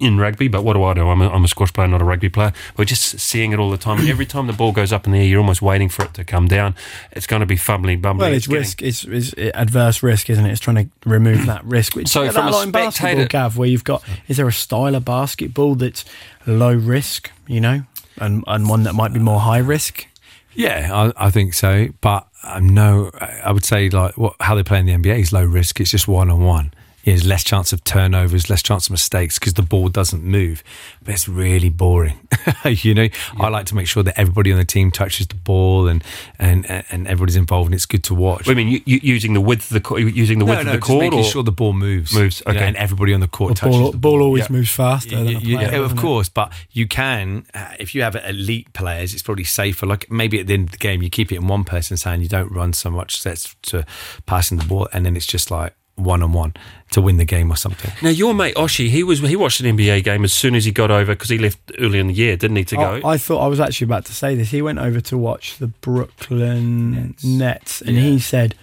[0.00, 1.06] in rugby, but what do I do?
[1.08, 2.52] I'm a, I'm a squash player, not a rugby player.
[2.76, 4.06] We're just seeing it all the time.
[4.08, 6.24] Every time the ball goes up in the air, you're almost waiting for it to
[6.24, 6.74] come down.
[7.12, 8.30] It's going to be fumbling, bumbling.
[8.30, 8.82] Well, it's getting- risk.
[8.82, 10.52] It's, it's adverse risk, isn't it?
[10.52, 11.94] It's trying to remove that risk.
[11.96, 14.48] Which So so from that a lot in basketball, Gav, where you've got is there
[14.48, 16.04] a style of basketball that's
[16.46, 17.82] low risk, you know,
[18.16, 20.06] and and one that might be more high risk?
[20.54, 21.88] Yeah, I, I think so.
[22.00, 25.18] But um, no, I I would say like what how they play in the NBA
[25.18, 25.78] is low risk.
[25.80, 26.72] It's just one on one.
[27.04, 30.62] There's less chance of turnovers, less chance of mistakes because the ball doesn't move.
[31.04, 32.26] But it's really boring.
[32.64, 35.86] you know, I like to make sure that everybody on the team touches the ball
[35.88, 36.02] and
[36.38, 38.48] and and everybody's involved, and it's good to watch.
[38.48, 40.72] I mean, you, you, using the width of the court, using the width of the
[40.72, 43.28] just court, making or sure the ball moves, Moves, you know, and everybody on the
[43.28, 44.52] court The touches ball, the ball always yeah.
[44.56, 45.50] moves faster than a Y- y- player.
[45.60, 46.00] yeah, of doesn't it?
[46.00, 49.84] course, but you can uh, if you have elite players, it's probably safer.
[49.86, 52.22] Like maybe at the end of the game, you keep it in one person's hand.
[52.22, 53.84] You don't run so much sets to
[54.26, 56.54] passing the ball, and then it's just like one on one
[56.90, 57.90] to win the game or something.
[58.02, 60.72] Now, your mate Oshi, he was he watched an NBA game as soon as he
[60.72, 62.64] got over because he left early in the year, didn't he?
[62.64, 64.50] To oh, go, I, I thought I was actually about to say this.
[64.50, 68.54] He went over to watch the Brooklyn Nets, and he said,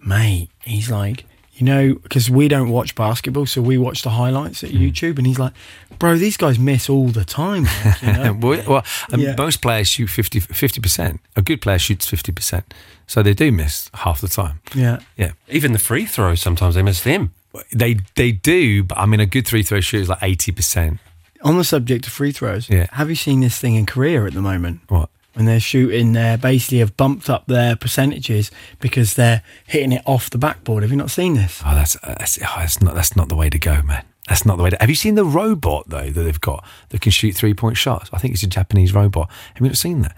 [0.00, 1.24] "Mate, he's like."
[1.56, 5.26] You know, because we don't watch basketball, so we watch the highlights at YouTube, and
[5.26, 5.54] he's like,
[5.98, 8.32] "Bro, these guys miss all the time." like, you know?
[8.34, 9.34] well, well um, Yeah.
[9.38, 11.20] most players shoot 50 percent.
[11.34, 12.74] A good player shoots fifty percent,
[13.06, 14.60] so they do miss half the time.
[14.74, 17.32] yeah, Yeah, even the free throws sometimes they miss them.
[17.72, 20.98] they they do, but I mean, a good three throw shooter is like eighty percent.
[21.42, 22.86] On the subject of free throws, Yeah.
[22.92, 24.80] have you seen this thing in Korea at the moment?
[24.88, 25.08] What?
[25.36, 30.30] When they're shooting, they basically have bumped up their percentages because they're hitting it off
[30.30, 30.82] the backboard.
[30.82, 31.60] Have you not seen this?
[31.62, 34.02] Oh, that's uh, that's, oh, that's not that's not the way to go, man.
[34.28, 34.78] That's not the way to.
[34.80, 38.08] Have you seen the robot though that they've got that can shoot three point shots?
[38.14, 39.30] I think it's a Japanese robot.
[39.52, 40.16] Have you not seen that?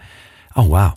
[0.55, 0.95] Oh wow,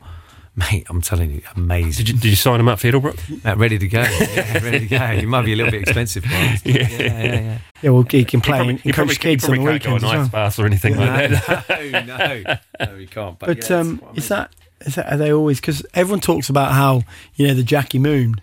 [0.55, 0.87] mate!
[0.91, 2.05] I'm telling you, amazing.
[2.07, 3.45] Did you, did you sign him up for Ettelbruck?
[3.47, 4.03] Uh, ready to go.
[4.03, 4.97] Yeah, ready to go.
[5.05, 6.63] It might be a little bit expensive for us.
[6.67, 7.59] Yeah, yeah, yeah.
[7.83, 9.79] Yeah, well, he can play Probably- and you probably, coach you kids on probably the
[9.81, 10.29] can't go a weekends as night well.
[10.29, 11.69] bath or anything like that.
[11.69, 13.39] No, no, no, we can't.
[13.39, 14.53] But, But yeah, um, that's what I is that
[14.87, 15.61] is that are they always?
[15.61, 17.03] Because everyone talks about how
[17.35, 18.37] you know the Jackie Moon,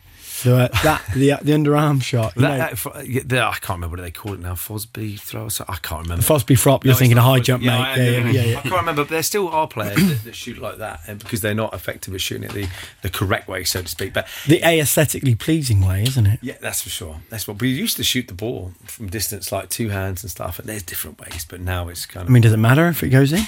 [0.43, 2.35] the that the the underarm shot.
[2.35, 4.53] That, that, the- I can't remember what they call it now.
[4.55, 5.49] Fosby throw.
[5.49, 6.23] so- I can't remember.
[6.23, 7.83] Fosbury Flop, you're No, thinking a high jump, Yeah, mate.
[7.83, 8.57] I- Yeah, yeah, yeah, yeah.
[8.59, 11.41] I can't remember, but there still are players that, that shoot like that, and because
[11.41, 12.67] they're not effective at shooting it the,
[13.01, 14.13] the correct way, so to speak.
[14.13, 16.39] But The aesthetically pleasing way, isn't it?
[16.41, 17.17] yeah, that's for sure.
[17.29, 20.59] That's what we used to shoot the ball from distance, like two hands and stuff.
[20.59, 22.29] And there's different ways, but now it's kind of.
[22.29, 23.43] I mean, does it matter if it goes in?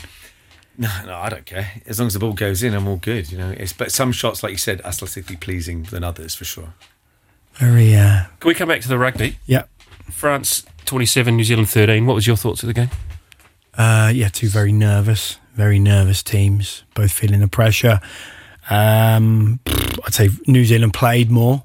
[0.81, 1.71] No, no, I don't care.
[1.85, 3.31] As long as the ball goes in, I'm all good.
[3.31, 6.73] You know, it's but some shots, like you said, aesthetically pleasing than others for sure.
[7.53, 9.37] Very, uh, Can we come back to the rugby?
[9.45, 9.63] yeah,
[10.09, 12.05] France 27, New Zealand 13.
[12.05, 12.89] What was your thoughts of the game?
[13.77, 14.27] uh, yeah.
[14.29, 17.99] Two very nervous, very nervous teams, both feeling the pressure.
[18.69, 19.59] Um,
[20.05, 21.63] I'd say New Zealand played more,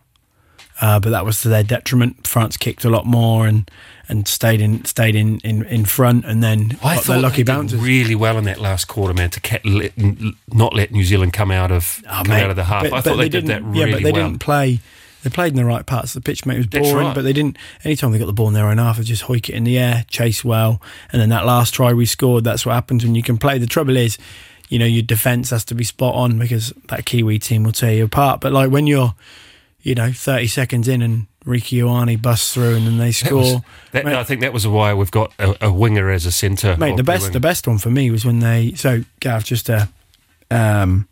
[0.80, 2.26] uh, but that was to their detriment.
[2.26, 3.70] France kicked a lot more and
[4.08, 7.36] and stayed in stayed in in, in front, and then I got thought their lucky
[7.42, 7.80] they did bouncers.
[7.80, 9.30] really well in that last quarter, man.
[9.30, 12.50] To ca- let, n- not let New Zealand come out of Oh, come mate, out
[12.50, 12.82] of the half.
[12.84, 14.28] but- I thought they, did that really Yeah, but they well.
[14.28, 14.80] didn't play.
[15.22, 16.54] They played in the right parts of the pitch, mate.
[16.54, 17.14] It was boring, right.
[17.14, 17.56] but they didn't.
[17.82, 19.76] Anytime they got the ball in their own half, they just hoik it in the
[19.76, 22.44] air, chase well, and then that last try we scored.
[22.44, 23.58] That's what happens when you can play.
[23.58, 24.18] The trouble is,
[24.68, 27.94] you know, your defense has to be spot on because that Kiwi team will tear
[27.94, 28.40] you apart.
[28.40, 29.16] But like when you're,
[29.86, 33.38] you know, thirty seconds in and Rieko Ioane busts through and then they That score.
[33.38, 33.56] was-
[33.92, 36.76] that- Mate- I think that was why we've got a, a winger as a centre.
[36.76, 39.88] Mate, the best the best one for me was when they so Gav just to
[40.50, 41.06] um,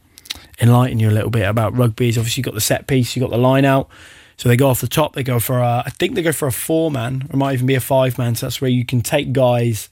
[0.61, 3.23] enlighten you a little bit about rugby is obviously you got the set piece, you've
[3.23, 3.89] got the line out.
[4.37, 6.49] So they go off the top, they go for a, I think they go for
[6.49, 8.35] a four man, or it might even be a five man.
[8.35, 9.89] So that's where you can take guys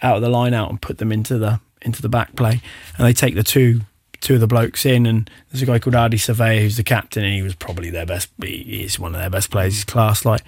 [0.00, 2.62] out of the line out and put them into the into the back play,
[2.96, 3.82] and they take the two
[4.26, 7.22] two of the blokes in, and there's a guy called Ardie Savea who's the captain,
[7.24, 8.28] and he was probably their best.
[8.42, 9.74] He is one of their best players.
[9.74, 10.42] He's class, like,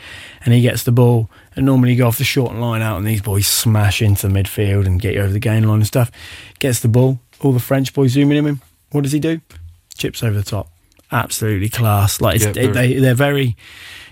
[0.44, 3.06] and he gets the ball, and normally you go off the short line out, and
[3.06, 6.10] these boys smash into the midfield and get you over the gain line and stuff.
[6.58, 8.60] Gets the ball, all the French boys zooming in him.
[8.90, 9.40] What does he do?
[9.96, 10.70] Chips over the top.
[11.12, 12.20] Absolutely class.
[12.20, 13.56] Like it's, Yeah, very- they, they're very,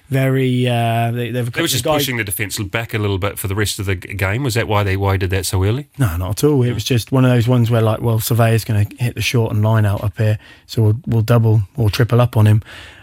[0.09, 0.69] very.
[0.69, 3.49] Uh, they, they've They was just the pushing the defence back a little bit for
[3.49, 4.42] the rest of the game.
[4.45, 5.88] Was that why they why did that so early?
[5.99, 6.62] No, not at all.
[6.62, 9.23] It was just one of those ones where, like, well, Savea's going to hit the
[9.23, 12.62] short and line out up here, so we'll, we'll double or triple up on him.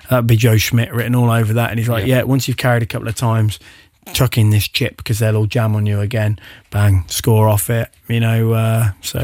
[0.09, 1.69] That'd be Joe Schmidt written all over that.
[1.71, 2.17] And he's like, Yeah.
[2.17, 3.57] yeah, once you've carried a couple of times,
[4.13, 6.37] chuck in this chip because they'll all jam on you again.
[6.71, 8.51] Bang, score off it, you know.
[8.53, 9.23] Uh, so,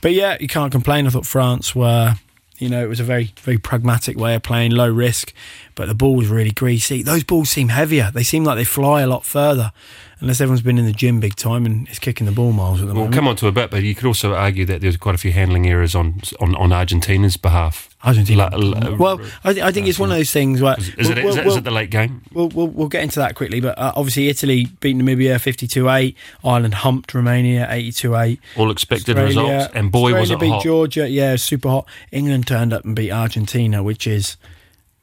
[0.00, 1.06] but yeah, you can't complain.
[1.06, 2.14] I thought France were,
[2.58, 5.32] you know, it was a very, very pragmatic way of playing, low risk,
[5.74, 7.02] but the ball was really greasy.
[7.02, 8.10] Those balls seem heavier.
[8.12, 9.72] They seem like they fly a lot further.
[10.20, 12.86] Unless everyone's been in the gym big time and is kicking the ball miles at
[12.86, 15.16] the We'll come on to a bit, but you could also argue that there's quite
[15.16, 17.91] a few handling errors on on, on Argentina's behalf.
[18.04, 18.48] Argentina.
[18.52, 21.08] La- la- well, I, th- I think it's one of those things where Is, is
[21.10, 22.22] it, we'll, is, it, we'll, it the late game?
[22.32, 26.14] we'll, we'll, we'll get into that quickly, but uh, obviously Italy beat Namibia 52-8.
[26.44, 28.38] Ireland humped Romania 82-8.
[28.56, 30.62] All expected Australia- results, and boy Australia was it beat hot.
[30.62, 31.88] Georgia, yeah, super hot.
[32.10, 34.36] England turned up and beat Argentina, which is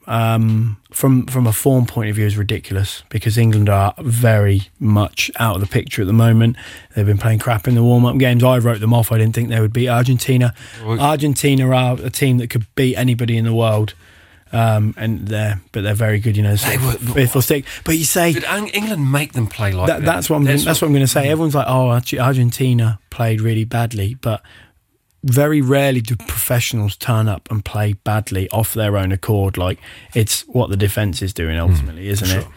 [0.10, 5.30] um, from from a form point of view is ridiculous because England are very much
[5.38, 6.58] out of the picture at the moment.
[6.96, 8.44] They've been playing crap in the warm up games.
[8.44, 9.12] I wrote them off.
[9.12, 10.54] I didn't think they would beat Argentina.
[10.84, 13.94] Argentina are a team that could beat anybody in the world.
[14.52, 17.84] Um, and they're but they're very good, you know, They were- fifth or sixth.
[17.84, 20.00] But you say Did England make them play like that?
[20.00, 20.44] that, that's what I'm.
[20.44, 21.30] That's, what, I'm going to say.
[21.30, 24.42] Everyone's like, "Oh, Argentina played really badly," but
[25.24, 29.58] very rarely do professionals turn up and play badly off their own accord.
[29.58, 29.80] Like
[30.16, 32.48] it's what the defense is doing ultimately, isn't it?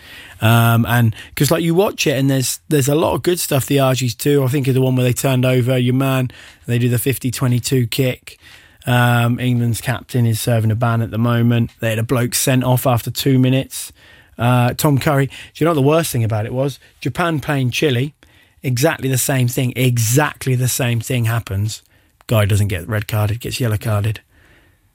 [0.41, 3.67] Um, and because like you watch it, and there's there's a lot of good stuff
[3.67, 4.45] the Argies do.
[4.45, 6.31] I think of the one where they turned over your man.
[6.67, 8.39] They do the 50-22 kick.
[8.87, 11.71] Um, England's captain is serving a ban at the moment.
[11.81, 13.93] They had a bloke sent off after two minutes.
[14.39, 15.27] Uh, Tom Curry.
[15.27, 16.81] Do you know what the worst thing about it was?
[17.01, 18.15] Japan playing Chile.
[18.63, 19.73] Exactly the same thing.
[19.77, 21.83] Exactly the same thing happens.
[22.27, 24.21] Guy doesn't get red carded, gets yellow carded.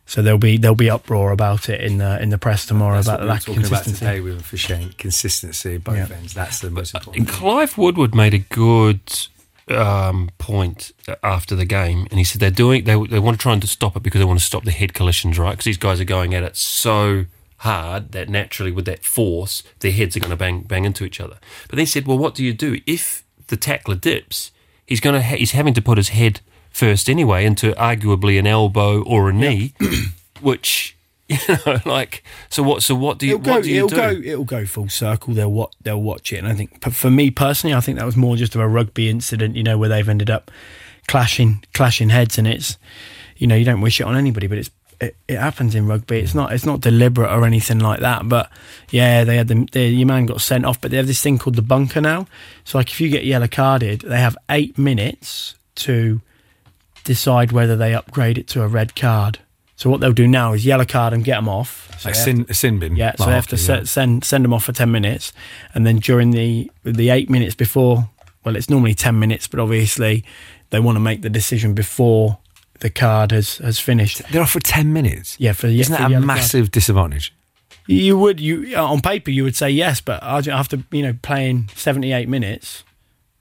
[0.06, 3.08] So there'll be there'll be uproar about it in the in the press tomorrow That's
[3.10, 4.06] about what the we were lack of talking about consistency.
[4.06, 6.16] today with officiating consistency both Yeah.
[6.16, 6.34] ends.
[6.34, 7.28] That's the most important.
[7.28, 7.36] thing.
[7.36, 9.02] Clive Woodward made a good
[9.68, 13.52] um, point after the game, and he said they're doing they they want to try
[13.52, 15.52] and stop it because they want to stop the head collisions, right?
[15.52, 17.26] Because these guys are going at it so
[17.58, 21.20] hard that naturally, with that force, their heads are going to bang bang into each
[21.20, 21.38] other.
[21.68, 24.52] But then he said, well, what do you do if the tackler dips?
[24.86, 26.40] He's going to ha- he's having to put his head
[26.78, 29.74] first anyway into arguably an elbow or a knee,
[30.42, 30.94] which.
[31.30, 32.64] You know, like so.
[32.64, 32.84] What?
[32.84, 33.34] So what do you?
[33.34, 33.52] It'll go.
[33.56, 33.96] what do you It'll do?
[33.98, 34.10] go.
[34.32, 35.34] It'll go full circle.
[35.34, 35.76] They'll what?
[35.82, 38.56] They'll watch it, and I think for me personally, I think that was more just
[38.56, 39.58] of a rugby incident.
[39.58, 40.50] You know, where they've ended up
[41.10, 42.78] clashing, clashing heads, and it's,
[43.36, 46.20] you know, you don't wish it on anybody, but it's it, it happens in rugby.
[46.20, 48.30] It's not it's not deliberate or anything like that.
[48.30, 48.50] But
[48.90, 51.38] yeah, they had the, They, your man got sent off, but they have this thing
[51.40, 52.28] called the bunker now.
[52.64, 56.22] So like, if you get yellow carded, they have eight minutes to
[57.08, 59.40] decide whether they upgrade it to a red card.
[59.76, 61.88] So what they'll do now is yellow card and get them off.
[62.00, 62.96] So Like have sin, a sin bin.
[62.96, 63.80] yeah, so like they have to yeah.
[63.82, 65.34] se- send send them off for ten minutes,
[65.74, 68.10] and then during the the eight minutes before,
[68.44, 70.24] well, it's normally ten minutes, but obviously
[70.72, 72.38] they want to make the decision before
[72.80, 74.22] the card has has finished.
[74.32, 75.36] They're off for 10 minutes.
[75.40, 76.38] Yeah, for Isn't for that a yellow card.
[76.38, 77.34] massive disadvantage?
[77.88, 81.70] You would you on paper you would say yes, but Argent- after you know playing
[81.76, 82.84] seventy eight minutes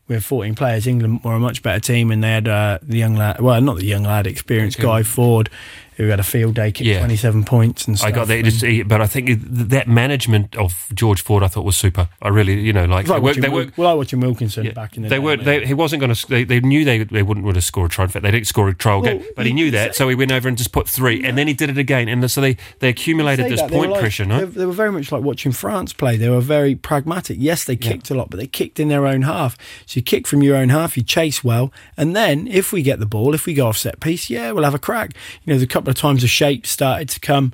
[0.09, 3.17] with fourteen players, England were a much better team, and they had uh, the young
[3.17, 5.51] lad, well, not the young lad, experienced guy Ford,
[5.97, 6.99] who had a field day, kicked Yeah.
[6.99, 11.23] twenty seven points and I got that, just, but I think that management of George
[11.23, 12.09] Ford, I thought was super.
[12.23, 15.03] I really, you know, like they were, Wil- well, I watching Wilkinson yeah, back in
[15.03, 15.19] the they day.
[15.21, 15.45] weren't.
[15.45, 16.27] They, he wasn't going to.
[16.29, 18.05] They, they knew they they wouldn't would have scored a try.
[18.05, 20.15] In fact, they didn't score a trial Well, game, but he knew that, so he
[20.15, 22.57] went over and just put three, and then he did it again, and so they
[22.81, 24.25] they accumulated this that, point like- pressure.
[24.27, 26.17] No, they were very much like watching France play.
[26.17, 27.39] They were very pragmatic.
[27.41, 29.57] Yes, they kicked a lot, but they kicked in their own half.
[29.87, 32.99] So you kick from your own half, you chase well, and then if we get
[33.01, 35.13] the ball, if we go off set piece, yeah, we'll have a crack.
[35.45, 37.53] You know, the couple of times the shape started to come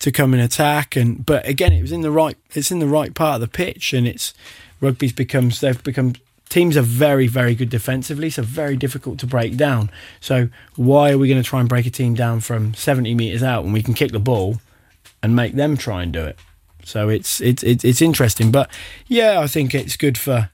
[0.00, 2.36] to come and attack, and but again, it was in the right.
[2.54, 4.34] It's in the right part of the pitch, and it's
[4.80, 6.14] rugby's becomes they've become.
[6.48, 9.90] Teams are very, very good defensively, so very difficult to break down.
[10.18, 13.42] So why are we going to try and break a team down from 70 metres
[13.42, 14.56] out when we can kick the ball
[15.22, 16.38] and make them try and do it.
[16.84, 18.70] So it's it's, it's interesting, but
[19.06, 20.50] yeah, I think it's good for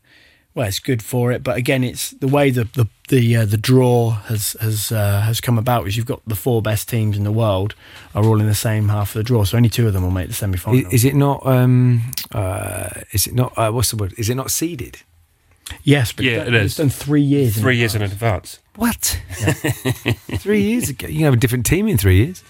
[0.54, 1.42] well, it's good for it.
[1.42, 5.40] But again, it's the way the the the, uh, the draw has has uh, has
[5.40, 7.74] come about is you've got the four best teams in the world
[8.14, 10.10] are all in the same half of the draw, so only two of them will
[10.10, 10.80] make the semi final.
[10.86, 11.44] Is, is it not?
[11.46, 13.52] Um, uh, is it not?
[13.58, 14.14] Uh, what's the word?
[14.16, 14.98] Is it not seeded?
[15.82, 16.64] Yes, but Yeah, it's done- is.
[16.66, 17.56] It's done three years.
[17.56, 18.58] in Three years in advance.
[18.58, 18.58] advance.
[18.76, 19.20] What?
[20.38, 21.06] three years ago.
[21.06, 22.42] You can have a different team in three years.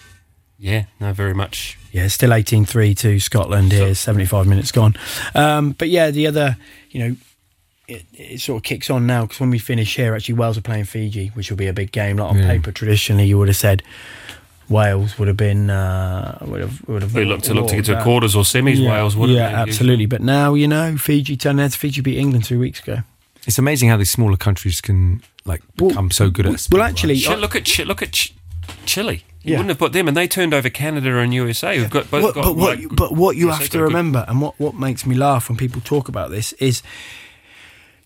[0.58, 1.78] Yeah, no, very much.
[1.92, 3.94] Yeah, still 18-3 to Scotland here.
[3.94, 4.96] Seventy-five minutes gone.
[5.34, 6.56] Um, but yeah, the other,
[6.90, 7.16] you know,
[7.88, 10.62] it, it sort of kicks on now because when we finish here, actually Wales are
[10.62, 12.16] playing Fiji, which will be a big game.
[12.16, 12.48] Like on Yeah.
[12.48, 13.82] paper, traditionally you would have said
[14.68, 17.84] Wales would have been uh, would have would have We look to look to get
[17.86, 18.02] to that.
[18.02, 18.76] quarters or semis.
[18.78, 20.06] Yeah, Wales would have yeah, been absolutely.
[20.06, 22.98] But now you know Fiji turned out to Fiji beat England two weeks ago.
[23.46, 26.58] It's amazing how these smaller countries can like Well, become so good at.
[26.60, 28.32] speed, well, actually, Ch- look at look at Ch-
[28.86, 29.22] Chile.
[29.42, 29.58] You Yeah.
[29.58, 31.76] wouldn't have put them, and they turned over Canada and USA.
[31.76, 33.78] Who've got both What- got, but what like, you, but what you USA have to
[33.78, 36.82] a good- remember, and what what makes me laugh when people talk about this is,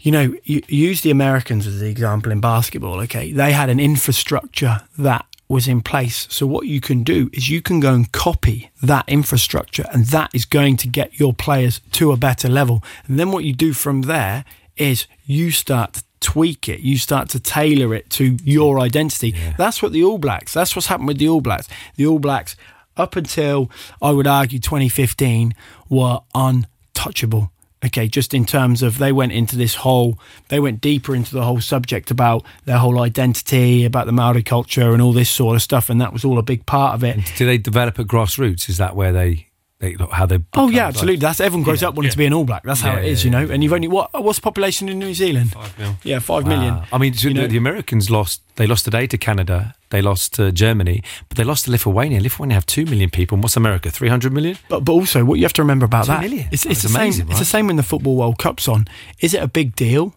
[0.08, 2.98] you know, you, use the Americans as the example in basketball.
[3.00, 6.26] Okay, they had an infrastructure that was in place.
[6.30, 10.30] So what you can do is you can go and copy that infrastructure, and that
[10.32, 12.82] is going to get your players to a better level.
[13.06, 14.46] And then what you do from there
[14.78, 19.34] is you start to tweak it, you start to tailor it to your identity.
[19.58, 20.54] That's what the All Blacks.
[20.54, 21.68] That's what's happened with the All Blacks.
[21.96, 22.56] The All Blacks
[22.96, 25.52] up until I would argue 2015
[25.90, 27.52] were untouchable.
[27.84, 31.42] Okay, just in terms of they went into this whole, they went deeper into the
[31.42, 35.62] whole subject about their whole identity, about the Maori culture and all this sort of
[35.62, 37.20] stuff, and that was all a big part of it.
[37.36, 38.68] Do they develop at grassroots?
[38.68, 39.47] Is that where they,
[39.80, 40.38] they how they?
[40.54, 41.20] Oh yeah, like- absolutely.
[41.20, 42.62] That's everyone grows up wanting to be an All Black.
[42.64, 43.52] That's how Yeah, it is, yeah, you know.
[43.54, 44.10] And you've only what?
[44.22, 45.52] What's the population in New Zealand?
[45.52, 45.94] Five mil.
[46.02, 46.74] Yeah, five million.
[46.74, 46.84] Wow.
[46.92, 48.42] I mean, so the, the Americans lost.
[48.56, 49.74] They lost today to Canada.
[49.90, 52.20] They lost to Germany, but they lost to Lithuania.
[52.20, 53.36] Lithuania have two million people.
[53.36, 53.90] And what's America?
[53.90, 54.58] Three hundred million.
[54.68, 56.48] But but also what you have to remember about Two that million.
[56.50, 57.02] it's, That it's the was same.
[57.02, 58.86] amazing, It's the same when the football World Cup's on.
[59.20, 60.14] Is it a big deal?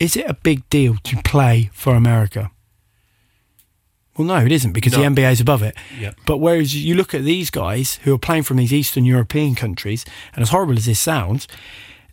[0.00, 2.50] Is it a big deal to play for America?
[4.18, 4.98] Well, no, it isn't because No.
[4.98, 5.74] the NBA is above it.
[6.00, 6.16] Yep.
[6.26, 10.04] But whereas you look at these guys who are playing from these Eastern European countries,
[10.34, 11.46] and as horrible as this sounds,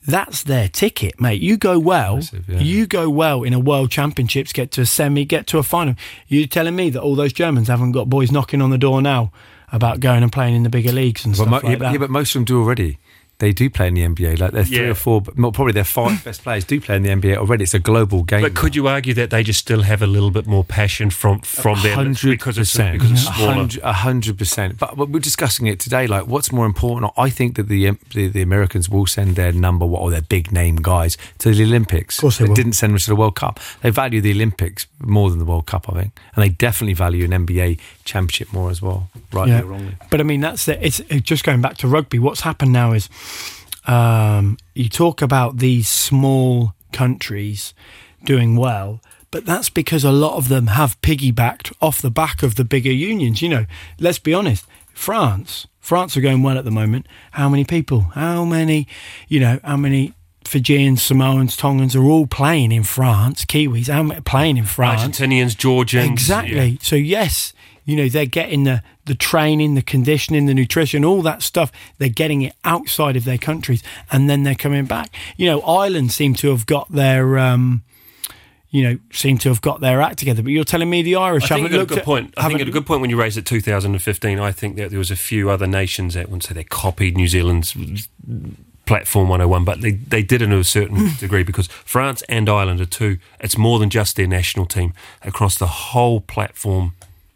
[0.08, 1.42] that's their ticket, mate.
[1.42, 2.60] You go well, yeah.
[2.60, 5.96] you go well in a World Championships, get to a semi, get to a final.
[6.28, 9.32] You're telling me that all those Germans haven't got boys knocking on the door now
[9.72, 11.92] about going and playing in the bigger leagues and Well, stuff mo- like yeah, that?
[11.94, 13.00] yeah, but most of them do already.
[13.40, 14.40] They do play in the NBA.
[14.40, 14.92] Like they're three Yeah.
[14.92, 17.64] or four, well, probably their five best players do play in the NBA already.
[17.64, 18.42] It's a global game.
[18.42, 21.42] But could you argue that they just still have a little bit more passion from
[21.42, 23.54] from them hundred because it's percent, because it's smaller?
[23.54, 24.78] hundred- a hundred percent.
[24.80, 26.08] But, but we're discussing it today.
[26.08, 27.12] Like, what's more important?
[27.18, 30.52] I think that the the, the Americans will send their number one or their big
[30.54, 32.18] name guys to the Olympics.
[32.18, 32.56] Of course they will.
[32.56, 33.60] didn't send them to the World Cup.
[33.82, 37.26] They value the Olympics more than the World Cup, I think, and they definitely value
[37.26, 39.10] an NBA championship more as well.
[39.34, 39.62] Rightly Yeah.
[39.62, 39.96] or wrongly.
[40.10, 42.18] But I mean, that's the, it's it, just going back to rugby.
[42.20, 43.10] What's happened now is
[43.88, 47.74] um, you talk about these small countries
[48.24, 52.56] doing well, but that's because a lot of them have piggybacked off the back of
[52.56, 53.42] the bigger unions.
[53.42, 53.66] You know,
[54.00, 57.08] let's be honest, France, France are going well at the moment.
[57.32, 58.02] How many people?
[58.14, 58.88] How many?
[59.28, 60.14] You know, how many?
[60.46, 63.46] Fijians, Samoans, Tongans are all playing in France.
[63.46, 65.02] Kiwis, how many playing in France?
[65.02, 66.54] Argentinians, Georgians, Exactly.
[66.68, 66.78] yeah.
[66.84, 67.52] So yes,
[67.86, 71.72] you know they're getting the the training, the conditioning, the nutrition, all that stuff.
[72.00, 75.14] They're getting it outside of their countries, and then they're coming back.
[75.38, 77.38] You know, Ireland seem to have got their.
[77.38, 77.84] Um,
[78.72, 81.50] you know, seem to have got their act together, but you're telling me the Irish
[81.50, 82.34] I haven't got a looked good at- point.
[82.36, 84.38] I think got a good point when you raised it 2015.
[84.38, 87.30] I think that there was a few other nations that wouldn't say they copied New
[87.30, 87.74] Zealand's
[88.86, 92.82] platform 101, but they, they did it to a certain degree because France and Ireland
[92.82, 93.18] are two.
[93.40, 94.94] It's more than just their national team.
[95.22, 96.94] Across the whole platform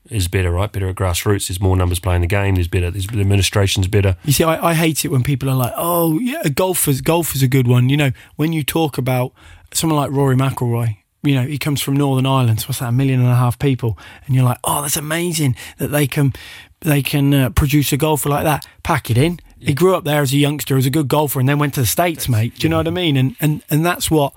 [0.10, 0.72] is better, right?
[0.72, 1.48] Better at grassroots.
[1.48, 2.56] There's more numbers playing the game.
[2.56, 2.91] There's better.
[2.91, 4.17] There's the administration's better.
[4.24, 7.36] You see, I, I hate it when people are like, "Oh, yeah, golf is golf
[7.36, 9.34] is a good one." You know, when you talk about
[9.74, 12.62] someone like Rory McIlroy, you know, he comes from Northern Ireland.
[12.62, 12.89] So what's that?
[12.89, 16.34] A million and a half people, and you're like, "Oh, that's amazing that they can
[16.82, 19.39] they can uh, produce a golfer like that." Pack it in.
[19.60, 21.82] He grew up there as a youngster, as a good golfer, and then went to
[21.82, 22.56] the states, mate.
[22.56, 23.17] Do you know what I mean?
[23.17, 24.34] And and and that's what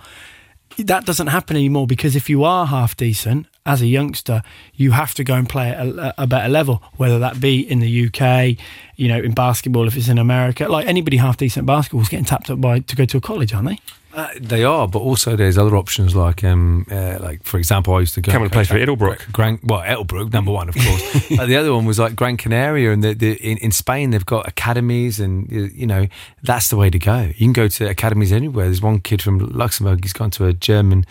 [0.78, 4.42] that doesn't happen anymore because if you are half decent as a youngster,
[4.74, 7.78] you have to go and play at a, a better level, whether that be in
[7.80, 8.58] the UK,
[8.96, 10.68] you know, in basketball, if it's in America.
[10.68, 13.54] Like anybody half decent basketball is getting tapped up by to go to a college,
[13.54, 13.78] aren't they?
[14.14, 18.00] Uh, they are, but also there's other options like, um, uh, like for example, I
[18.00, 19.32] used to go Come and play for coach Ettelbruck.
[19.32, 21.32] Gran, well, Ettelbruck, number one, of course.
[21.38, 24.26] uh, the other one was like Gran Canaria, and the, the, in, in Spain they've
[24.26, 26.08] got academies, and you you know
[26.42, 27.22] that's the way to go.
[27.22, 28.66] You can go to academies anywhere.
[28.66, 30.04] There's one kid from Luxembourg.
[30.04, 31.06] He's gone to a German,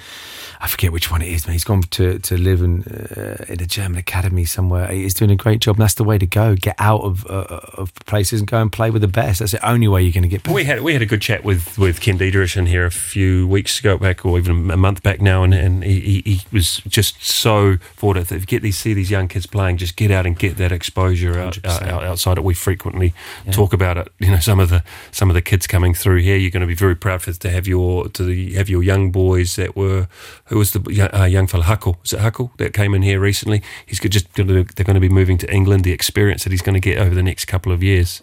[0.63, 1.47] I forget which one it is.
[1.47, 4.87] Man, he's gone to to live in uh, in a German academy somewhere.
[4.89, 5.77] He's doing a great job.
[5.77, 6.55] And that's the way to go.
[6.55, 9.39] Get out of uh, of places and go and play with the best.
[9.39, 10.53] That's the only way you're going to get better.
[10.53, 13.47] We had we had a good chat with with Ken Diederich in here a few
[13.47, 17.23] weeks ago back, or even a month back now, and, and he, he, was just
[17.23, 18.31] so for it.
[18.31, 21.39] If get these see these young kids playing, just get out and get that exposure
[21.39, 22.43] out, out, outside it.
[22.43, 23.13] We frequently
[23.51, 24.11] talk about it.
[24.19, 26.67] You know, some of the some of the kids coming through here, you're going to
[26.67, 30.07] be very proud for to have your to the, have your young boys that were
[30.51, 31.97] who was the young- uh, young fella Huckle?
[32.03, 33.63] Is it Huckle that came in here recently?
[33.85, 35.83] He's just going to they're going to be moving to England.
[35.85, 38.21] The experience that he's going to get over the next couple of years,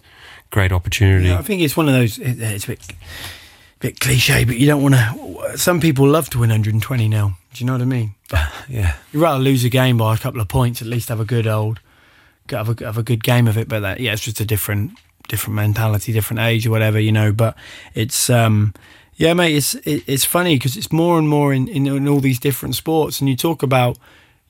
[0.50, 1.28] great opportunity.
[1.28, 2.18] Yeah, I think it's one of those.
[2.18, 2.80] It's a bit,
[3.80, 5.56] bit cliche, but you don't want to.
[5.58, 7.38] Some people love to win 120 now.
[7.54, 8.14] Do you know what I mean?
[8.28, 8.94] But Yeah.
[9.10, 10.82] you'd rather lose a game by a couple of points.
[10.82, 11.80] At least have a good old,
[12.50, 13.68] have a have a good game of it.
[13.68, 14.92] But that, yeah, it's just a different
[15.28, 17.32] different mentality, different age or whatever, you know.
[17.32, 17.56] But
[17.94, 18.74] it's um,
[19.18, 19.54] yeah, mate.
[19.54, 22.76] It's it, it's funny because it's more and more in, in in all these different
[22.76, 23.98] sports, and you talk about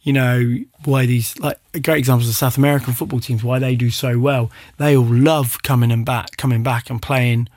[0.03, 3.91] you know why these like great examples of South American football teams why they do
[3.91, 4.51] so well.
[4.77, 7.49] They all love coming and back, coming back and playing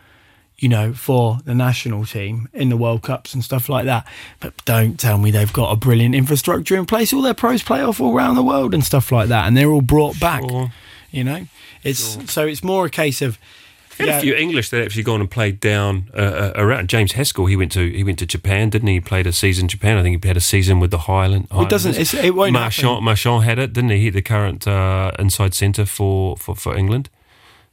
[0.61, 4.05] you know, for the national team in the World Cups and stuff like that.
[4.39, 7.11] But don't tell me they've got a brilliant infrastructure in place.
[7.11, 9.71] All their pros play off all around the world and stuff like that, and they're
[9.71, 10.43] all brought back.
[11.09, 11.47] You know,
[11.83, 13.39] it's so it's more a case of
[13.97, 16.89] Had a few English that actually gone and played down uh, uh, around.
[16.89, 18.95] James Haskell, he went to he went to Japan, didn't he?
[18.95, 19.97] He played a season in Japan.
[19.97, 21.47] I think he had a season with the Highland.
[21.51, 23.03] It doesn't- it won't Marchand, happen.
[23.03, 23.97] Marchand had it, didn't he?
[24.01, 27.09] He the current uh, inside centre for, for, for England.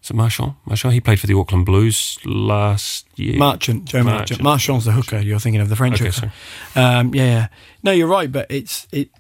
[0.03, 0.55] Is it Marchand?
[0.65, 0.95] Marchand.
[0.95, 3.37] He played for the Auckland Blues last year.
[3.39, 4.43] Marchant, Joe Marchant.
[4.43, 4.43] Marchant.
[4.43, 5.19] Marchand's the hooker.
[5.19, 6.33] You're thinking of the French Okay, hooker.
[6.77, 7.49] Um, yeah, yeah.
[7.83, 9.11] No, you're right, but it's it.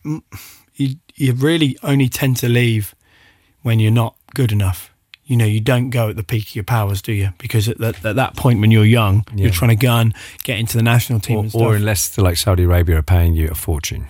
[0.76, 2.94] You you really only tend to leave
[3.62, 4.92] when you're not good enough.
[5.28, 7.30] You know, you don't go at the peak of your powers, do you?
[7.36, 10.78] Because at that, at that point, when you're young, you're trying to gun, get into
[10.78, 13.54] the national team Or, and or unless they're like Saudi Arabia are paying you a
[13.54, 14.08] fortune.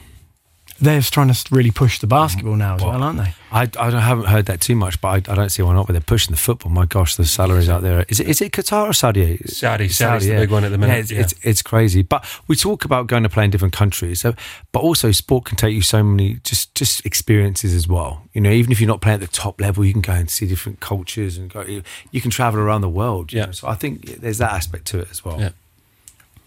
[0.80, 2.16] They're trying to really push the mm-hmm.
[2.16, 3.34] basketball now as well, aren't they?
[3.50, 5.86] I, I haven't heard that too much, but I, I don't see why not.
[5.86, 6.70] But they're pushing the football.
[6.70, 8.04] My gosh, the salaries out there.
[8.08, 9.38] Is it is it Qatar or Saudi?
[9.46, 9.88] Saudi.
[9.88, 11.20] Saudi's the big one at the minute, Yeah, it's, yeah.
[11.20, 12.02] It's, it's crazy.
[12.02, 14.20] But we talk about going to play in different countries.
[14.20, 14.34] So,
[14.72, 18.22] but also sport can take you so many just just experiences as well.
[18.32, 20.30] You know, even if you're not playing at the top level, you can go and
[20.30, 21.62] see different cultures and go.
[21.62, 23.32] You, you can travel around the world.
[23.32, 23.46] Yeah.
[23.46, 23.52] know.
[23.52, 25.40] So I think there's that aspect to it as well.
[25.40, 25.50] Yeah.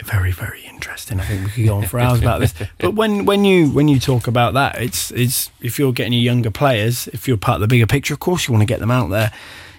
[0.05, 3.25] Very very interesting i think we could go on for hours about this but when
[3.25, 7.07] when you when you talk about that it's it's if you're getting your younger players
[7.09, 9.09] if you're part of the bigger picture of course you want to get them out
[9.09, 9.31] there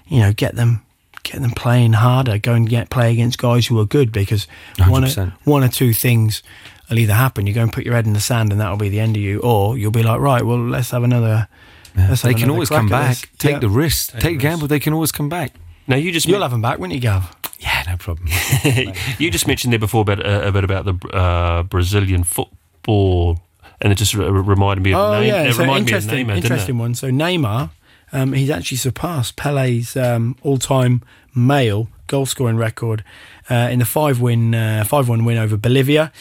[0.06, 0.82] you know get them
[1.24, 4.46] get them playing harder go and get play against guys who are good because
[4.88, 5.32] one or, 100%.
[5.44, 6.42] one or two things
[6.90, 8.88] will either happen you go and put your head in the sand and that'll be
[8.88, 11.48] the end of you or you'll be like right well let's have another
[11.96, 13.10] let's have They can always come back.
[13.10, 13.26] this.
[13.38, 13.58] Take Yeah.
[13.60, 14.12] the risk.
[14.12, 14.66] Take Take, the a gamble.
[14.66, 15.52] They can always come back.
[15.86, 18.28] Now you just you'll men- have them back won't you Gav Yeah, no problem.
[19.18, 23.40] you just mentioned there before about uh, a bit about the uh, Brazilian football,
[23.80, 25.28] and it just re- reminded me of Oh name.
[25.28, 26.94] yeah, it so reminded me of interesting, Neymar, interesting one.
[26.94, 27.70] So Neymar,
[28.12, 31.02] um, he's actually surpassed Pele's um, all-time
[31.34, 33.02] male goal-scoring record
[33.50, 36.12] uh, in the five-win, uh, five-one win over Bolivia.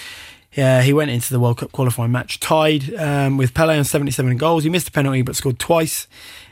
[0.54, 4.36] Yeah, he went into the World Cup qualifying match tied um, with Pele on 77
[4.38, 4.64] goals.
[4.64, 6.08] He missed a penalty but scored twice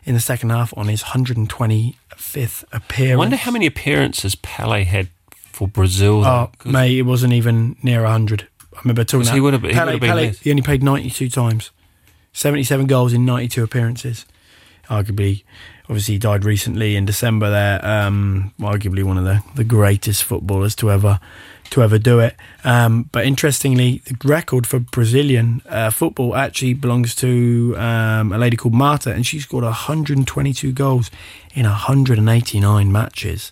[0.06, 3.14] in the second half on his 125th appearance.
[3.14, 6.22] I wonder how many appearances Pele had for Brazil.
[6.22, 8.48] though, Oh, mate, it wasn't even near 100.
[8.76, 10.40] I remember talking about he would have- he Pele, would have been Pele, less.
[10.40, 11.72] he only played 92 times.
[12.34, 14.26] 77 goals in 92 appearances.
[14.90, 15.44] Arguably,
[15.90, 17.86] obviously, he died recently in December there.
[17.86, 21.20] Um, arguably one of the, the greatest footballers to ever
[21.72, 22.36] to ever do it.
[22.64, 28.58] Um, but interestingly, the record for Brazilian uh, football actually belongs to um, a lady
[28.58, 31.12] called Marta, and she scored 122 goals
[31.54, 33.52] in 189 matches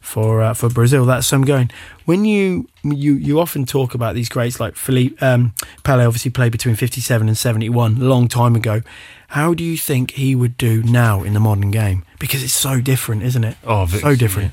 [0.00, 1.04] for uh, for Brazil.
[1.04, 1.70] That's some going.
[2.04, 5.52] When you you you often talk about these greats like Philippe um,
[5.84, 8.82] Pele, obviously played between fifty seven and seventy one, a long time ago.
[9.28, 12.04] How do you think he would do now in the modern game?
[12.18, 13.56] Because it's so different, isn't it?
[13.64, 14.52] Oh, so different.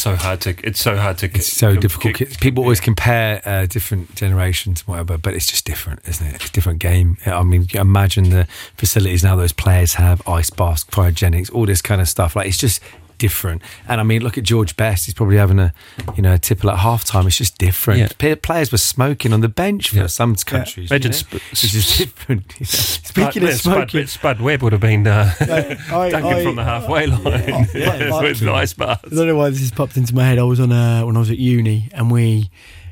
[0.00, 0.50] So hard to.
[0.62, 1.26] It's so hard to.
[1.26, 2.38] It's so difficult.
[2.40, 6.34] People always compare uh, different generations, and whatever, but it's just different, isn't it?
[6.36, 7.16] It's a different game.
[7.26, 8.46] I mean, imagine the
[8.76, 12.36] facilities now those players have, ice baths, cryogenics, all this kind of stuff.
[12.36, 12.80] Like it's just
[13.18, 13.62] different.
[13.86, 15.06] And I mean, look at George Best.
[15.06, 15.72] He's probably having a,
[16.16, 17.26] you know, a tipple at half time.
[17.26, 18.00] It's just different.
[18.00, 18.34] Yeah.
[18.34, 20.06] Pa- Players were smoking on the bench for Yeah.
[20.06, 20.90] some countries.
[20.90, 21.38] Imagine you know?
[21.38, 22.54] sp- it's just different.
[22.58, 22.66] you know.
[22.66, 25.76] Speaking of smoking, Spud, Spud Webb would have been uh, I-
[26.10, 29.60] dunking I- from the halfway line yeah, with I- ice I don't know why this
[29.60, 30.38] has popped into my head.
[30.38, 32.50] I was on a, when I was at uni, and we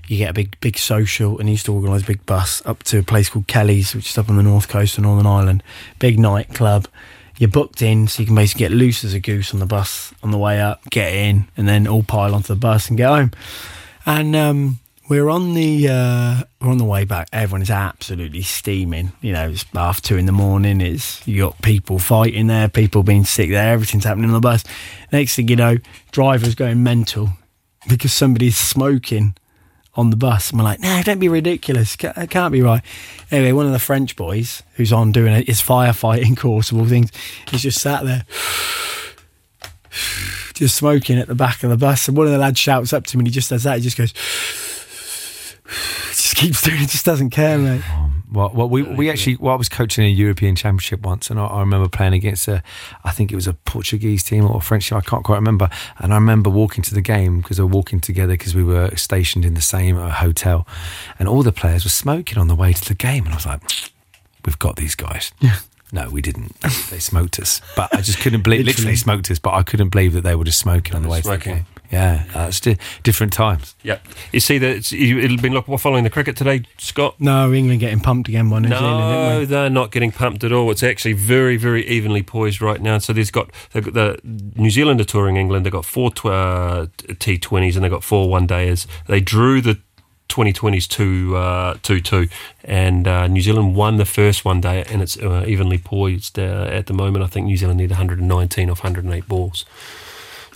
[0.08, 2.82] you get a big big social, and he used to organise a big bus up
[2.84, 5.62] to a place called Kelly's, which is up on the north coast of Northern Ireland.
[5.98, 6.86] Big nightclub.
[7.38, 10.12] You're booked in, so you can basically get loose as a goose on the bus
[10.22, 13.08] on the way up, get in, and then all pile onto the bus and get
[13.08, 13.32] home.
[14.06, 14.78] And um,
[15.08, 17.28] we're on the uh, we're on the way back.
[17.32, 19.12] Everyone is absolutely steaming.
[19.20, 20.80] You know, it's half two in the morning.
[20.80, 23.72] It's you got people fighting there, people being sick there.
[23.72, 24.64] Everything's happening on the bus.
[25.12, 25.76] Next thing you know,
[26.12, 27.30] drivers going mental
[27.88, 29.34] because somebody's smoking
[29.96, 30.50] on the bus.
[30.50, 31.96] And we're like, no, don't be ridiculous.
[32.00, 32.82] It can't be right.
[33.30, 36.86] Anyway, one of the French boys who's on doing a, his firefighting course of all
[36.86, 37.10] things,
[37.48, 38.24] he's just sat there.
[40.54, 43.04] Just smoking at the back of the bus, and one of the lads shouts up
[43.04, 43.76] to him, and he just does that.
[43.76, 44.12] He just goes,
[46.08, 46.88] just keeps doing it.
[46.88, 47.82] Just doesn't care, mate.
[48.30, 51.46] Well, well we, we actually, well, I was coaching a European Championship once, and I,
[51.46, 52.62] I remember playing against a,
[53.04, 55.68] I think it was a Portuguese team or a French team, I can't quite remember.
[55.98, 58.94] And I remember walking to the game because we were walking together because we were
[58.96, 60.66] stationed in the same uh, hotel,
[61.18, 63.46] and all the players were smoking on the way to the game, and I was
[63.46, 63.62] like,
[64.44, 65.32] we've got these guys.
[65.40, 65.58] Yeah.
[65.92, 66.60] No, we didn't.
[66.90, 68.60] They smoked us, but I just couldn't believe.
[68.66, 68.72] Literally.
[68.72, 71.20] literally smoked us, but I couldn't believe that they were just smoking on the way
[71.20, 71.66] to the game.
[71.96, 73.74] Yeah, that's di- different times.
[73.82, 73.98] Yeah.
[74.30, 77.16] You see that it's, you, it'll been look, following the cricket today, Scott.
[77.18, 80.52] No, England getting pumped again by New Zealand, No, didn't they're not getting pumped at
[80.52, 80.70] all.
[80.70, 82.98] It's actually very, very evenly poised right now.
[82.98, 84.20] So there's got they've got the
[84.56, 85.64] New Zealand are touring England.
[85.64, 88.86] They've got four tw- uh, T20s and they've got four one dayers.
[89.06, 89.78] They drew the
[90.28, 92.28] 2020s two uh, two two,
[92.64, 96.68] and uh, New Zealand won the first one day, and it's uh, evenly poised uh,
[96.70, 97.24] at the moment.
[97.24, 99.64] I think New Zealand need 119 off 108 balls.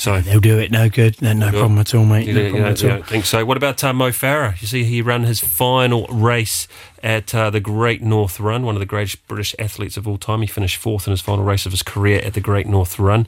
[0.01, 0.71] So They'll do it.
[0.71, 1.21] No good.
[1.21, 1.51] No, no Yeah.
[1.53, 2.27] problem at all, mate.
[2.27, 2.97] you, No don't- problem don't, at all.
[2.99, 3.45] don't think so.
[3.45, 4.61] What about uh, Mo Farah?
[4.61, 6.67] You see, he ran his final race
[7.03, 10.41] at uh, the Great North Run, one of the greatest British athletes of all time.
[10.41, 13.27] He finished fourth in his final race of his career at the Great North Run.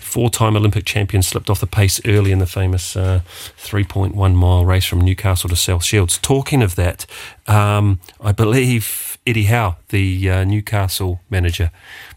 [0.00, 3.20] Four time Olympic champion slipped off the pace early in the famous uh,
[3.58, 6.18] 3.1 mile race from Newcastle to South Shields.
[6.18, 7.04] Talking of that,
[7.46, 11.70] um, I believe Eddie Howe, the uh, Newcastle manager,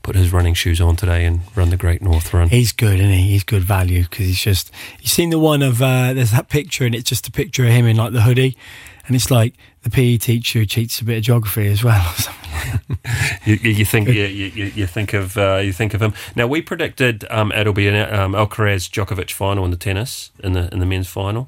[0.03, 2.49] put his running shoes on today and run the Great North Run.
[2.49, 3.29] He's good, isn't he?
[3.29, 4.71] He's good value because he's just.
[4.99, 7.71] You've seen the one of uh, there's that picture, and it's just a picture of
[7.71, 8.57] him in like the hoodie,
[9.05, 9.53] and it's like
[9.83, 12.05] the PE teacher who cheats a bit of geography as well.
[12.05, 12.97] or something.
[13.45, 16.13] You, you you think you, you, you think of uh, you think of him.
[16.35, 20.51] Now we predicted um, it'll be an um, Alcaraz Djokovic final in the tennis in
[20.51, 21.47] the in the men's final.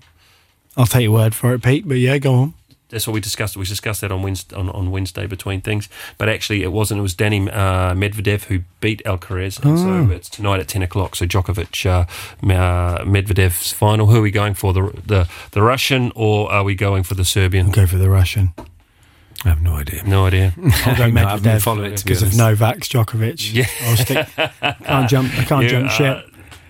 [0.78, 1.86] I'll take your word for it, Pete.
[1.86, 2.54] But yeah, go on.
[2.90, 3.56] That's what we discussed.
[3.56, 5.90] We discussed that on Wednesday, on, on Wednesday between things.
[6.18, 7.00] But actually, it wasn't.
[7.00, 9.64] It was Danny uh, Medvedev who beat Alcaraz.
[9.64, 11.16] And So it's tonight at ten o'clock.
[11.16, 12.06] So Djokovic, uh,
[12.52, 14.08] uh, Medvedev's final.
[14.08, 14.74] Who are we going for?
[14.74, 17.68] The the the Russian or are we going for the Serbian?
[17.68, 18.54] I'll go for the Russian.
[19.46, 20.04] I have no idea.
[20.04, 20.54] No idea.
[20.86, 22.38] I'll go No, I haven't been Medvedev following it, because of honest.
[22.40, 23.54] Novak Djokovic.
[23.54, 23.68] Yeah.
[23.84, 24.28] I'll stick.
[24.84, 25.34] Can't jump.
[25.38, 26.26] I can't You, jump uh, shit.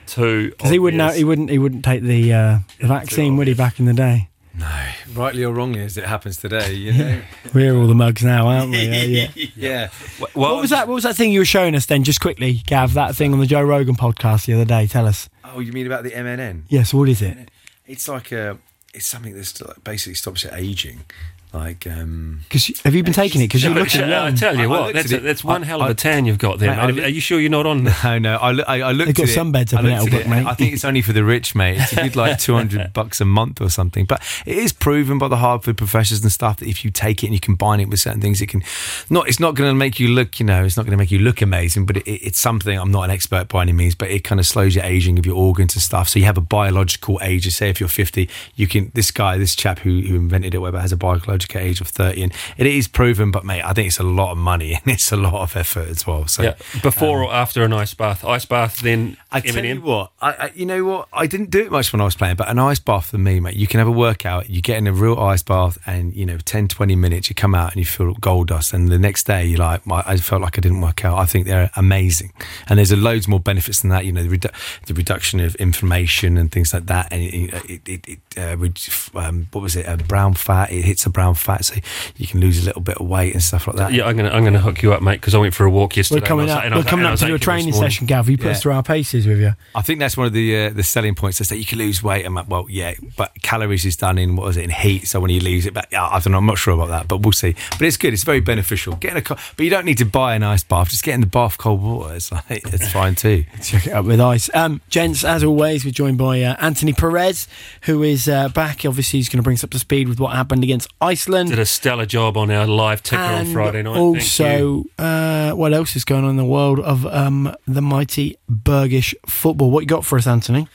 [0.06, 0.50] Too.
[0.50, 1.16] Because he wouldn't.
[1.16, 1.50] He wouldn't.
[1.50, 3.54] He wouldn't take the uh, the vaccine, would he?
[3.54, 4.28] Back in the day.
[4.60, 7.22] No, rightly or wrongly, as it happens today, you know.
[7.54, 8.84] We're all the mugs now, aren't we?
[8.84, 9.30] Yeah.
[9.34, 9.48] yeah.
[9.56, 9.90] yeah.
[10.20, 10.88] Well, What was that?
[10.88, 12.04] What was that thing you were showing us then?
[12.04, 12.94] Just quickly, Gav.
[12.94, 14.86] That thing on the Joe Rogan podcast the other day.
[14.86, 15.30] Tell us.
[15.46, 16.64] Oh, you mean about the MNN?
[16.68, 16.94] Yes.
[16.94, 17.50] what is it?
[17.88, 18.58] It's like a,
[18.94, 21.06] it's something that's basically stops you aging.
[21.52, 23.46] Like, um, Because have you been taking it?
[23.46, 24.36] Because you Yeah, look but, uh, I young.
[24.36, 25.94] tell you I- I what, looked that's, a, that's one I- hell of a I-
[25.94, 26.70] tan you've got there.
[26.70, 26.96] Mate, I mate.
[26.98, 27.84] look- Are you sure you're not on?
[28.04, 28.36] no, no.
[28.38, 29.40] I, loo- I, I looked They've got at it.
[29.40, 30.46] sunbeds up I in looked at it, mate.
[30.46, 31.78] I think it's only for the rich, mate.
[31.80, 34.06] It's a good like two hundred bucks a month or something.
[34.06, 37.28] But it is proven by the Harvard professors and stuff that if you take it
[37.28, 38.62] and you combine it with certain things, it can
[39.10, 39.28] not.
[39.28, 40.40] It's not going to make you look.
[40.40, 42.78] You know, it's not going to make you look amazing, but it, it, it's something.
[42.78, 45.26] I'm not an expert by any means, but it kind of slows your aging of
[45.26, 46.10] your organs and stuff.
[46.10, 47.46] So you have a biological age.
[47.46, 48.92] You say if you're 50, you can.
[48.94, 52.24] This guy, this chap who, who invented it, whatever, has a biological age of 30,
[52.24, 53.32] and it is proven.
[53.32, 55.88] But mate, I think it's a lot of money and it's a lot of effort
[55.88, 56.28] as well.
[56.28, 58.24] So Yeah, before or after an ice bath.
[58.26, 61.62] Ice bath, then I tell you what, I, I you know what, I didn't do
[61.62, 63.80] it much when I was playing, but an ice bath for me, mate, you can
[63.80, 66.96] have a workout, you get in a real ice bath, and you know, 10, 20
[66.96, 69.82] minutes, you come out and you feel gold dust, and the next day you're like,
[69.88, 71.18] I I felt like I didn't work out.
[71.18, 72.34] I think they're amazing,
[72.68, 74.06] and there's a loads more benefits than that.
[74.06, 77.82] You know, the, redu- the reduction of inflammation and things like that, and it, it,
[77.88, 80.72] it, it uh, um, what was it, uh, brown fat?
[80.72, 81.76] It hits the brown fat, so
[82.18, 83.94] you can lose a little bit of weight and stuff like that.
[83.94, 85.98] Yeah, I'm gonna I'm gonna hook you up, mate, because I went for a walk
[85.98, 86.22] yesterday.
[86.22, 86.72] We're coming and I was- up.
[86.72, 88.30] We're was- coming up was to do a training session, Gav.
[88.30, 89.54] You put us through our paces with you.
[89.76, 92.02] I think that's one of the uh, the selling points is that you can lose
[92.04, 92.26] weight.
[92.26, 95.08] I'm like, well, yeah, but calories is done in what was it in heat.
[95.08, 96.38] So when you lose it, but I don't know.
[96.38, 97.56] I'm not sure about that, but we'll see.
[97.72, 98.14] But it's good.
[98.14, 98.96] It's very beneficial.
[98.96, 100.90] Getting a, co- but you don't need to buy an ice bath.
[100.90, 102.16] Just get in the bath cold water.
[102.16, 103.46] It's like it's fine too.
[103.62, 104.50] Check it out with ice.
[104.54, 107.48] Um, gents, as always, we're joined by uh, Anthony Perez,
[107.84, 108.86] who is uh, back.
[108.86, 111.19] Obviously, he's going to bring us up to speed with what happened against Iceland.
[111.26, 113.94] Did a stellar job on our live ticker on Friday night.
[113.94, 113.98] Thank.
[113.98, 119.14] Also, uh, what else is going on in the world of um, the mighty Bergish
[119.26, 119.70] football?
[119.72, 120.68] What you got for us, Anthony?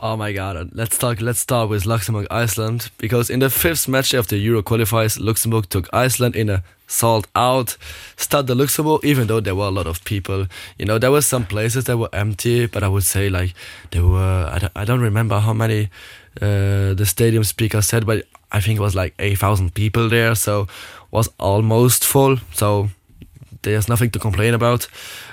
[0.00, 4.14] Oh my god, let's talk let's start with Luxembourg Iceland because in the fifth match
[4.14, 7.76] of the Euro qualifiers Luxembourg took Iceland in a sold out
[8.16, 10.46] Stade de Luxembourg even though there were a lot of people.
[10.78, 13.54] You know, there were some places that were empty, but I would say like
[13.90, 15.90] there were I don't, I don't remember how many
[16.40, 20.66] uh, the stadium speaker said, but I think it was like 8,000 people there, so
[21.10, 22.38] was almost full.
[22.52, 22.90] So
[23.62, 24.88] there's nothing to complain about.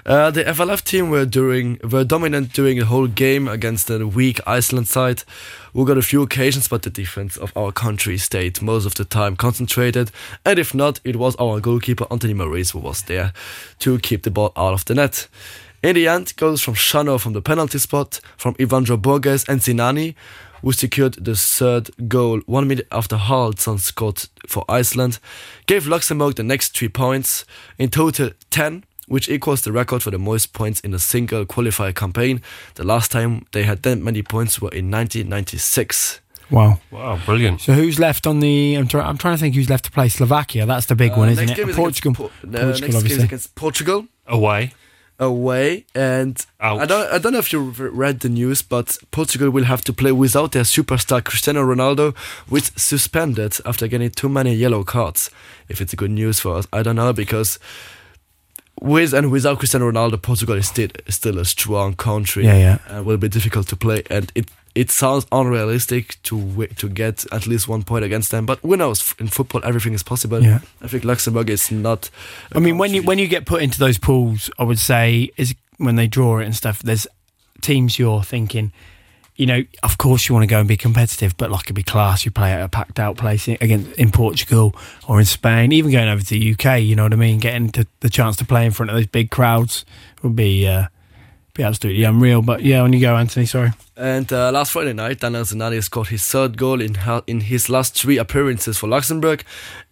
[0.05, 4.39] Uh, the FLF team were during were dominant during the whole game against the weak
[4.47, 5.23] Iceland side.
[5.73, 9.05] We got a few occasions, but the defense of our country stayed most of the
[9.05, 10.11] time concentrated,
[10.45, 13.33] and if not, it was our goalkeeper Anthony Moris who was there
[13.79, 15.27] to keep the ball out of the net.
[15.83, 20.15] In the end, goals from Shano from the penalty spot, from Ivandro Borges and Sinani,
[20.65, 25.19] who secured the third goal one minute after Haraldsson scored for Iceland,
[25.67, 27.45] gave Luxembourg the next three points,
[27.77, 31.93] in total 10, which equals the record for the most points in a single qualifier
[31.93, 32.41] campaign.
[32.73, 36.21] The last time they had that many points were in 1996.
[36.51, 36.79] Wow.
[36.91, 37.61] Wow, brilliant.
[37.61, 38.75] So who's left on the?
[38.75, 40.65] I'm, try, I'm trying to think who's left to play Slovakia.
[40.65, 41.61] That's the big one, Uh, isn't next it?
[41.61, 42.11] game is Portugal.
[42.11, 43.23] against Po- uh, Portugal, next game is obviously.
[43.25, 44.07] against Portugal.
[44.27, 44.73] Away.
[45.19, 49.49] Away and I don't I don't know if you re- read the news but Portugal
[49.49, 52.15] will have to play without their superstar Cristiano Ronaldo
[52.49, 55.29] which suspended after getting too many yellow cards.
[55.69, 57.59] If it's a good news for us I don't know because
[58.81, 62.77] with and without Cristiano Ronaldo Portugal is still still a strong country Yeah, yeah.
[62.89, 67.25] and will be difficult to play and it it sounds unrealistic to wi- to get
[67.31, 70.59] at least one point against them but who knows in football everything is possible Yeah.
[70.81, 72.09] I think Luxembourg is not
[72.53, 75.55] I mean, when you when you get put into those pools, I would say is
[75.77, 76.81] when they draw it and stuff.
[76.83, 77.07] There's
[77.61, 78.71] teams you're thinking,
[79.35, 81.83] you know, of course you want to go and be competitive, but like it'd be
[81.83, 82.23] class.
[82.23, 84.73] You play at a packed out place in- against in Portugal
[85.07, 86.81] or in Spain, even going over to the UK.
[86.81, 87.39] You know what I mean?
[87.39, 89.85] Getting to, the chance to play in front of those big crowds
[90.23, 90.87] would be uh,
[91.53, 92.41] be absolutely unreal.
[92.41, 93.45] But yeah, on you go, Anthony.
[93.45, 93.71] Sorry.
[93.97, 97.99] And uh, last Friday night, Daniel Sinani scored his third goal in in his last
[97.99, 99.43] three appearances for Luxembourg,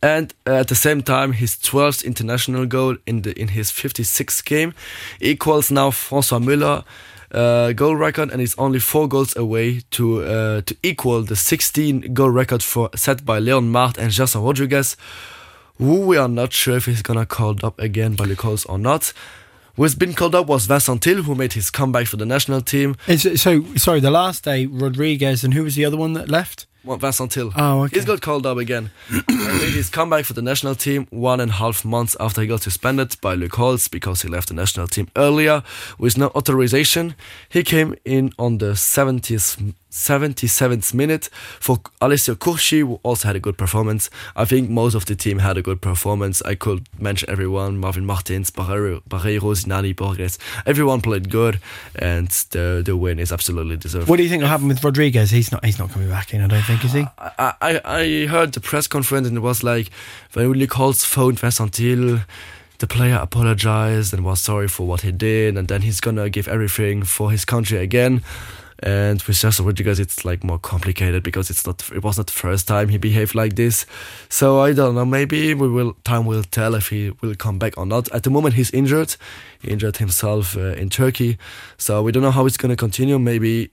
[0.01, 4.45] and uh, at the same time, his 12th international goal in the in his 56th
[4.45, 4.73] game
[5.19, 6.83] equals now François Müller.
[7.33, 12.13] Uh, goal record and is only four goals away to uh, to equal the 16
[12.13, 14.95] goal record for set by Leon Mart and Gerson Rodrigues,
[15.79, 18.77] who we are not sure if he's gonna called up again by the calls or
[18.77, 19.13] not.
[19.75, 22.95] Who's been called up was Vincent Thill, who made his comeback for the national team.
[23.07, 23.99] It, so sorry.
[23.99, 26.67] The last day, Rodrigues and who was the other one that left?
[26.85, 27.51] Well, Vincent Thill.
[27.55, 27.95] Oh, okay.
[27.95, 28.91] He's got called up again.
[29.09, 32.47] He made his comeback for the national team one and a half months after he
[32.47, 35.63] got suspended by Luc Holtz because he left the national team earlier
[35.97, 37.15] with no authorization.
[37.47, 41.29] He came in on the 70th, 77th minute
[41.59, 44.09] for Alessio Curci, who also had a good performance.
[44.35, 46.41] I think most of the team had a good performance.
[46.41, 50.39] I could mention everyone Marvin Martins, Barreiro, Barreiro Sinani, Borges.
[50.65, 51.59] Everyone played good,
[51.95, 54.09] and the, the win is absolutely deserved.
[54.09, 55.29] What do you think will happen with Rodrigues?
[55.29, 55.63] He's not.
[55.63, 56.41] He's not coming back in.
[56.41, 57.05] I don't think is he.
[57.19, 59.91] I, I, I heard the press conference and it was like
[60.33, 62.19] when Luc Holtz phoned Thill,
[62.79, 66.47] the player apologized and was sorry for what he did, and then he's gonna give
[66.47, 68.23] everything for his country again.
[68.85, 71.89] And with Cesar Rodrigues, it's like more complicated because it's not.
[71.95, 73.85] It was not the first time he behaved like this.
[74.27, 75.05] So I don't know.
[75.05, 75.93] Maybe we will.
[76.03, 78.11] Time will tell if he will come back or not.
[78.11, 79.15] At the moment, he's injured.
[79.61, 81.37] He injured himself uh, in Turkey,
[81.77, 83.17] so we don't know how it's gonna continue.
[83.17, 83.69] Maybe.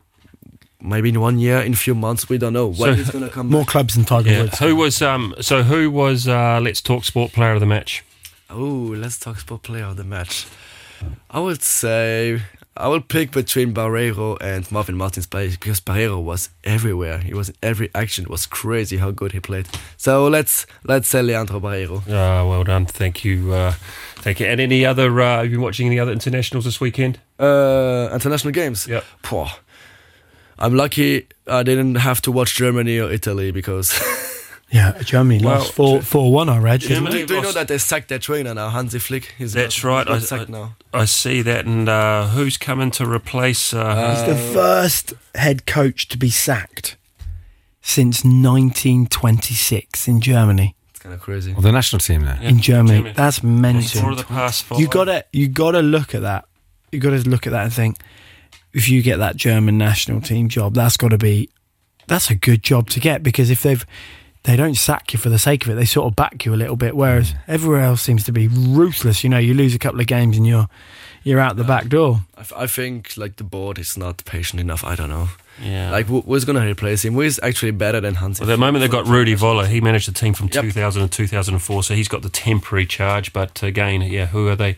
[0.82, 3.28] Maybe in one year, in a few months, we don't know when So- he's gonna
[3.28, 3.52] come back.
[3.52, 3.68] More back.
[3.72, 4.42] clubs than Tiger Yeah.
[4.42, 4.58] Woods.
[4.60, 5.34] Who was um?
[5.40, 6.60] So who was uh?
[6.62, 8.02] Let's talk sport player of the match.
[8.48, 10.46] Oh, let's talk sport player of the match.
[11.30, 12.40] I would say
[12.76, 17.18] I will pick between Barreiro and Marvin Martins play because Barreiro was everywhere.
[17.18, 18.24] He was in every action.
[18.24, 19.66] It was crazy how good he played.
[19.96, 22.02] So let's let's say Leandro Barreiro.
[22.08, 22.86] Ah, well done.
[22.86, 23.52] Thank you.
[23.52, 23.72] Uh,
[24.16, 24.46] thank you.
[24.46, 25.20] And any other?
[25.20, 27.18] Uh, have you been watching any other internationals this weekend?
[27.38, 28.86] Uh, international games.
[28.86, 29.02] Yeah.
[30.58, 33.90] I'm lucky I didn't have to watch Germany or Italy because
[34.72, 36.48] Yeah, Germany Well, lost four four one.
[36.48, 36.80] I read.
[36.82, 39.34] Germany- do, do you know lost- that they sacked their trainer now, Hansi Flick?
[39.36, 40.06] He's That's right.
[40.06, 40.76] he's I- sacked I- now.
[40.94, 41.66] I see that.
[41.66, 43.72] And uh, who's coming to replace?
[43.74, 46.96] Uh, He's the first head coach to be sacked
[47.82, 50.74] since 1926 in Germany.
[50.90, 51.52] It's kind of crazy.
[51.52, 52.38] Well, the national team there.
[52.40, 53.14] Yeah, in Germany, Germany.
[53.16, 54.14] that's four mental.
[54.16, 54.80] the past five.
[54.80, 56.46] You gotta you gotta look at that.
[56.92, 57.98] You gotta look at that and think,
[58.72, 61.48] if you get that German national team job, that's got to be
[62.06, 63.84] that's a good job to get because if they've
[64.44, 66.56] they don't sack you for the sake of it, they sort of back you a
[66.56, 66.96] little bit.
[66.96, 69.22] Whereas everywhere else seems to be ruthless.
[69.22, 70.68] You know, you lose a couple of games and you're
[71.22, 72.20] you're out the back door.
[72.56, 74.82] I think like the board is not patient enough.
[74.84, 75.28] I don't know.
[75.62, 75.90] Yeah.
[75.90, 77.12] Like who, who's gonna replace him?
[77.14, 78.40] Who is actually better than Hansi?
[78.42, 79.66] Well, at the moment they've got Rudi Völler.
[79.66, 80.62] He managed the team from Yep.
[80.62, 83.34] 2000 and 2004, so he's got the temporary charge.
[83.34, 84.76] But again, yeah, who are they?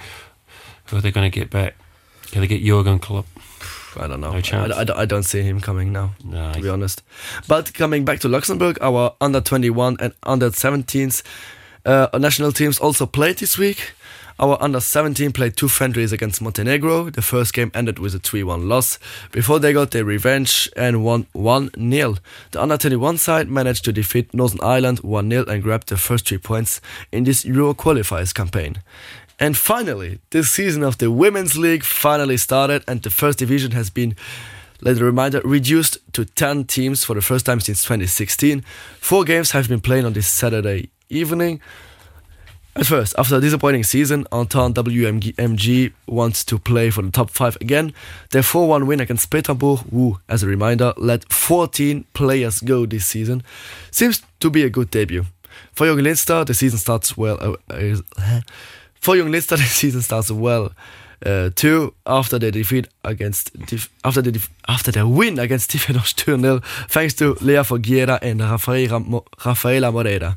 [0.87, 1.77] Who are they going to get back?
[2.33, 3.27] Can they get Jurgen Klopp?
[3.97, 4.33] I don't know.
[4.33, 4.73] No chance.
[4.73, 6.15] I, I, don't- I don't see him coming now.
[6.25, 7.03] No, to be honest.
[7.49, 11.23] But coming back to Luxembourg, our under 21 and under 17s
[11.85, 13.93] uh, national teams also played this week.
[14.39, 17.11] Our under 17 played two friendlies against Montenegro.
[17.11, 18.99] The first game ended with a 3 1 loss
[19.31, 22.17] before they got their revenge and won 1 0.
[22.51, 26.27] The under 21 side managed to defeat Northern Ireland 1 0 and grabbed the first
[26.27, 26.81] three points
[27.13, 28.83] in this Euro qualifiers campaign.
[29.43, 33.91] And finally, this season of the Women's League finally started, and the first division has
[33.91, 34.15] been,
[34.81, 38.61] let a reminder, reduced to 10 teams for the first time since 2016.
[39.01, 41.61] Four games have been played on this Saturday evening.
[42.77, 47.57] At first, after a disappointing season, Anton WMG wants to play for the top 5
[47.61, 47.95] again.
[48.31, 53.07] Their 4 1 win against Peterborough, who, as a reminder, let 14 players go this
[53.07, 53.43] season,
[53.91, 55.27] seems to be a good debut.
[55.73, 57.57] For Junglinster, the season starts well.
[57.69, 58.41] Uh, uh,
[59.03, 60.73] for Junglinster, the season starts well
[61.27, 63.51] uh, too after their defeat against
[64.05, 69.93] after the after their win against Tifenos 2-0 thanks to Lea Foguera and Rafaela, Rafaela
[69.93, 70.37] Moreira.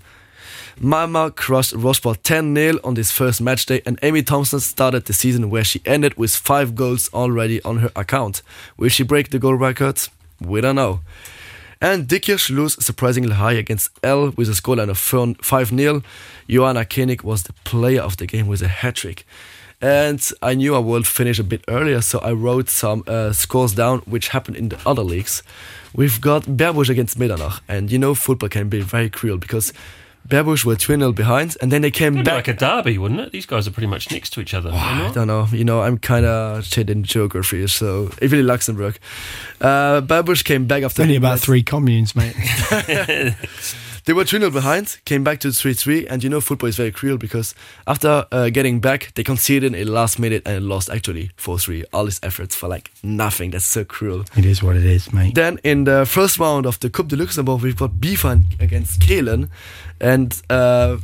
[0.79, 5.49] Mama crushed Rosport 10-0 on this first match day and Amy Thompson started the season
[5.49, 8.41] where she ended with 5 goals already on her account.
[8.77, 10.01] Will she break the goal record?
[10.41, 10.99] We don't know.
[11.85, 16.03] And Dickier lose surprisingly high against L with a scoreline of 5-0.
[16.49, 19.23] Joanna Koenig was the player of the game with a hat-trick.
[19.79, 23.73] And I knew I would finish a bit earlier, so I wrote some uh, scores
[23.73, 25.43] down, which happened in the other leagues.
[25.93, 29.71] We've got Berbusch against Medernach, and you know football can be very cruel because
[30.27, 32.33] Berbusch were 2 0 behind, and then they came It'd back.
[32.33, 33.31] like a derby, wouldn't it?
[33.31, 34.71] These guys are pretty much next to each other.
[34.73, 35.47] I don't know.
[35.51, 38.97] You know, I'm kind of shit in geography, so even in Luxembourg.
[39.61, 42.35] Uh, Berbusch came back after Only about three communes, mate.
[44.05, 46.75] They were 3 0 behind, came back to 3 3, and you know, football is
[46.75, 47.55] very cruel because
[47.87, 51.85] after uh, getting back, they conceded in the last minute and lost actually 4 3.
[51.91, 53.49] All these efforts for like nothing.
[53.49, 54.25] That's so cruel.
[54.37, 55.33] it is what it is, mate.
[55.33, 59.49] Then in the first round of the Coupe de Luxembourg, we've got Bifa against Kehlen,
[59.99, 60.97] and uh,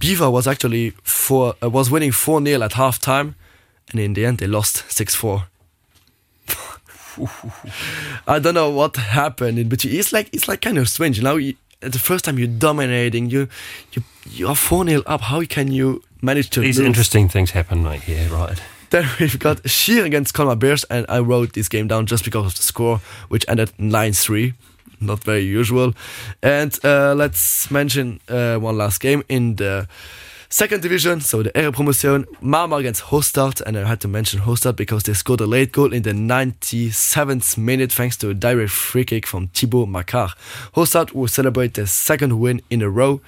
[0.00, 3.34] was actually four, uh, was winning 4 0 at half time,
[3.90, 5.46] and in the end, they lost 6 4.
[8.28, 9.96] I don't know what happened in between.
[9.96, 11.18] It's like it's like kind of strange.
[11.18, 13.48] You, the first time you're dominating, you
[13.92, 15.20] you you are four 0 up.
[15.22, 16.86] How can you manage to These lose?
[16.86, 18.02] interesting things happen, mate.
[18.06, 18.60] Yeah, right.
[18.90, 22.54] Then we've got Sheer against Colmar-Berg, and I wrote this game down just because of
[22.56, 24.52] the score, which ended 9 3.
[25.00, 25.94] Not very usual.
[26.42, 29.86] And uh, let's mention uh, one last game in the
[30.50, 35.04] second division, so the Ehrenpromotion, Marmar against Hostert, and I had to mention Hostert because
[35.04, 39.26] they scored a late goal in the 97th minute thanks to a direct free kick
[39.26, 40.30] from Thibaut Macar.
[40.74, 43.20] Hostert will celebrate their second win in a row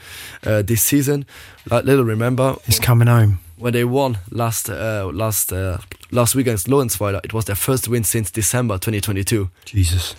[0.45, 1.25] uh, this season.
[1.70, 3.39] Uh, little remember, It's coming home.
[3.57, 5.79] when they won last uh, last uh,
[6.11, 9.49] last week against Lorentzweiler, it was their first win since December 2022.
[9.64, 10.14] Jesus.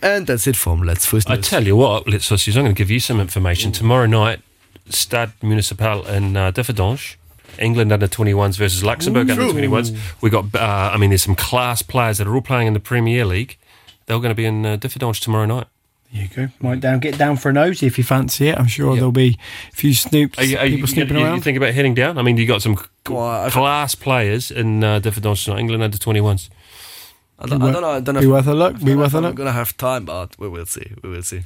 [0.00, 1.48] And that's it from Let's First I News.
[1.48, 3.72] tell you what, let's Sausages, I'm going to give you some information.
[3.72, 4.40] Tomorrow night,
[4.90, 7.16] Stade Municipal in uh, Differdange.
[7.58, 9.96] England under 21s versus Luxembourg under 21s.
[10.20, 12.78] We got, uh, I mean, there's some class players that are all playing in the
[12.80, 13.56] Premier League.
[14.06, 15.66] They're going to be in uh, Differdange tomorrow night.
[16.12, 16.48] There you go.
[16.60, 18.58] Might down, get down for a nosy if you fancy it.
[18.58, 18.96] I'm sure Yeah.
[19.00, 19.38] there'll be
[19.72, 21.42] a few snoops, Are you, are you, people snooping you, you around.
[21.42, 22.16] think about heading down?
[22.16, 25.58] I mean, you got some c- Well, I- class players in uh, Differdange tonight.
[25.60, 26.48] England under 21s.
[27.40, 27.90] I don't, I don't know.
[27.90, 28.20] I don't know.
[28.20, 28.74] Be if- worth a look.
[28.76, 29.34] I Be don't know worth if a I'm look.
[29.34, 30.92] gonna have time, but we will see.
[31.02, 31.42] We will see.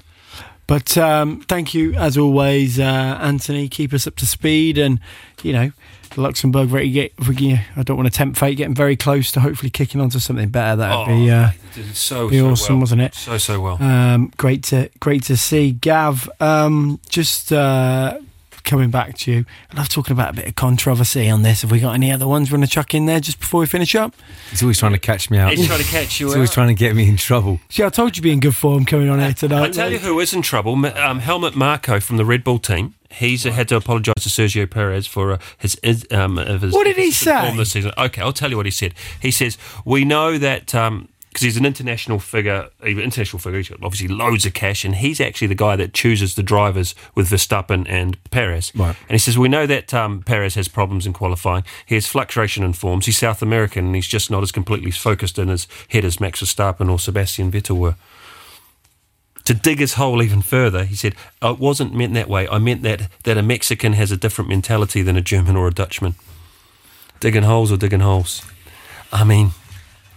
[0.66, 2.82] But um, thank you, as always, uh,
[3.20, 3.68] Anthony.
[3.68, 5.00] Keep us up to speed, and
[5.42, 5.72] you know,
[6.16, 6.68] Luxembourg.
[6.68, 7.12] Very get.
[7.18, 8.56] I don't want to tempt fate.
[8.56, 10.76] Getting very close to hopefully kicking onto something better.
[10.76, 11.50] That'd be uh,
[11.92, 12.80] so, be so awesome, well.
[12.80, 13.14] wasn't it?
[13.14, 13.82] So, so well.
[13.82, 16.30] Um, great to great to see Gav.
[16.40, 18.18] Um, just uh,
[18.64, 19.44] coming back to you.
[19.72, 21.62] I love talking about a bit of controversy on this.
[21.62, 23.66] Have we got any other ones we want to chuck in there just before we
[23.66, 24.14] finish up?
[24.50, 25.52] He's always trying to catch me out.
[25.54, 26.38] He's trying to catch you He's out.
[26.38, 27.60] always trying to get me in trouble.
[27.68, 29.62] See, I told you be in good form coming on here tonight.
[29.62, 30.76] I tell you who is in trouble.
[30.76, 32.94] Ma- Um, Helmut Marko from the Red Bull team.
[33.10, 36.72] He's uh, had to apologise to Sergio Perez for uh, his, his, um, his.
[36.72, 37.56] What did he his form say?
[37.56, 37.92] This season.
[37.98, 38.94] Okay, I'll tell you what he said.
[39.20, 40.74] He says we know that.
[40.74, 43.58] Um, because he's an international figure, international figure.
[43.58, 46.94] He's got obviously loads of cash, and he's actually the guy that chooses the drivers
[47.14, 48.70] with Verstappen and Perez.
[48.74, 48.94] Right.
[49.08, 51.64] And he says we know that um, Perez has problems in qualifying.
[51.86, 53.06] He has fluctuation in forms.
[53.06, 56.42] He's South American, and he's just not as completely focused in his head as Max
[56.42, 57.94] Verstappen or Sebastian Vettel were
[59.44, 62.46] to dig his hole even further, he said, "Oh, "It wasn't meant that way.
[62.46, 65.72] I meant that that a Mexican has a different mentality than a German or a
[65.72, 66.14] Dutchman.
[67.20, 68.42] Digging holes or digging holes.
[69.12, 69.52] I mean,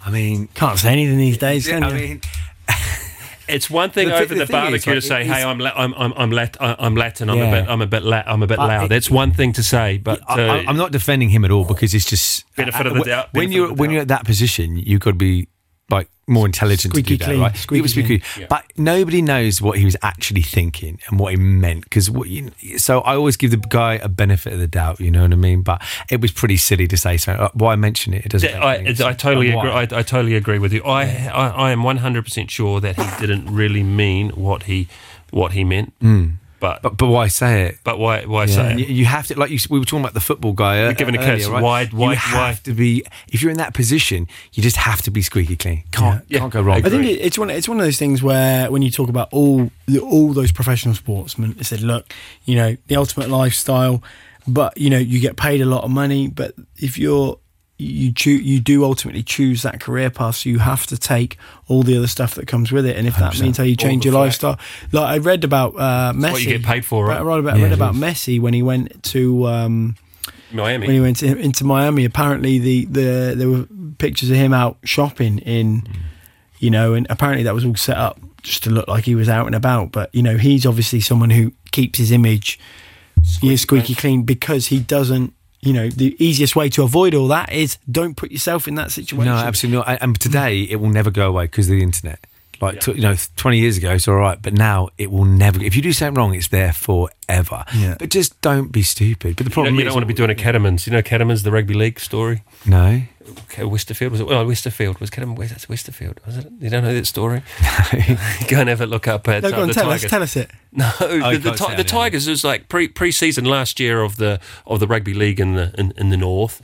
[0.06, 1.96] I mean, Can't say anything these days, can I you?
[1.96, 2.22] mean,
[3.48, 5.44] it's one thing The thi- over the the, thing is, barbecue like, to say, "Hey,
[5.44, 7.30] I'm la- I'm I'm I'm, lat- I'm Latin.
[7.30, 7.46] I'm Yeah.
[7.46, 9.54] a bit I'm a bit la- I'm a bit But loud." it- That's one thing
[9.54, 12.86] to say, but uh, I, I'm not defending him at all because it's just Benefit
[12.88, 13.94] of the uh, doubt, When you're when doubt.
[13.94, 15.48] you're at that position, you've got to be
[15.90, 17.56] like more intelligent Squeaky to do that, right?
[17.56, 18.48] squeaky It was squeaky, Yeah.
[18.50, 22.50] but nobody knows what he was actually thinking and what he meant because what you.
[22.78, 25.00] So I always give the guy a benefit of the doubt.
[25.00, 25.62] You know what I mean?
[25.62, 27.34] But it was pretty silly to say so.
[27.34, 28.26] Uh, Why mention it?
[28.26, 28.52] It doesn't.
[28.52, 29.70] make I, I totally agree.
[29.70, 30.84] I, I totally agree with you.
[30.84, 34.88] I, I I am 100 percent sure that he didn't really mean what he
[35.30, 35.94] what he meant.
[36.00, 36.38] Mm.
[36.66, 37.74] But But but why say it?
[37.84, 38.80] but why why Yeah, say it?
[38.80, 40.76] you, you have to like you, we were talking about the football guy.
[40.86, 41.64] Uh, given a earlier, curse, right?
[41.64, 42.90] why- why- you have why- to be
[43.34, 45.84] if you're in that position, you just have to be squeaky clean.
[45.92, 46.40] Can't Yeah.
[46.40, 46.78] can't go wrong.
[46.86, 47.50] I think it, it's one.
[47.50, 49.70] It's one of those things where when you talk about all
[50.12, 52.04] all those professional sportsmen, they said, look,
[52.46, 54.02] you know, the ultimate lifestyle,
[54.48, 56.28] but you know, you get paid a lot of money.
[56.28, 57.38] But if you're
[57.78, 61.84] you choose, you do ultimately choose that career path, so you have to take all
[61.84, 62.96] the other stuff that comes with it.
[62.96, 64.58] And if that means how you change your lifestyle,
[64.92, 67.20] like I read about uh, Messi, what you get paid for, right?
[67.20, 67.96] I read about, Yeah, read about.
[67.96, 69.48] Messi when he went to.
[69.48, 69.96] Um,
[70.52, 70.88] Miami.
[70.88, 72.06] when he went to, into Miami.
[72.06, 73.68] Apparently, the, the there were
[73.98, 75.88] pictures of him out shopping in,
[76.60, 79.28] you know, and apparently that was all set up just to look like he was
[79.28, 79.92] out and about.
[79.92, 82.60] But you know, he's obviously someone who keeps his image
[83.24, 85.34] squeaky, squeaky clean because he doesn't.
[85.62, 88.92] You know, the easiest way to avoid all that is don't put yourself in that
[88.92, 89.26] situation.
[89.26, 89.88] No, absolutely not.
[89.90, 92.20] And- And today it will never go away because of the internet.
[92.62, 95.62] Like tw- you know, twenty years ago it's all right, but now it will never.
[95.64, 97.66] If you do something wrong, it's there forever.
[97.76, 97.96] Yeah.
[98.00, 99.36] But just don't be stupid.
[99.36, 100.88] But the You problem don't, you is, don't want to be doing a Catamans.
[100.88, 102.44] You know Catamans, the rugby league story.
[102.66, 103.02] no.
[103.46, 104.28] Okay, Westerfield was it?
[104.28, 105.36] Well, Westerfield was Catamans.
[105.38, 106.24] Where's that's Westerfield?
[106.28, 106.48] Was it?
[106.60, 107.42] You don't know that story?
[108.48, 110.22] Go and have a look up at No, uh, go on, the tell us, tell
[110.22, 110.52] us it.
[110.72, 114.18] No, the, the, can't Ti- the Tigers was like pre pre season last year of
[114.18, 116.62] the of the rugby league in the in, in the north,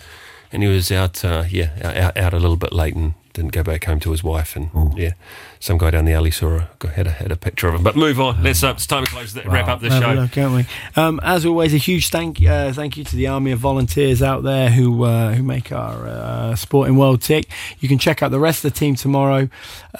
[0.51, 3.63] and he was out uh, yeah out, out a little bit late and didn't go
[3.63, 5.13] back home to his wife and yeah,
[5.59, 7.83] some guy down the alley saw her had a had a picture of him.
[7.83, 8.43] But move on.
[8.43, 10.13] Let's uh, it's time to close the, wrap up the Have show.
[10.13, 10.65] look, can't we?
[11.01, 14.43] Um, as always, a huge thank uh, thank you to the army of volunteers out
[14.43, 17.47] there who uh, who make our uh, sporting world tick.
[17.79, 19.49] You can check out the rest of the team tomorrow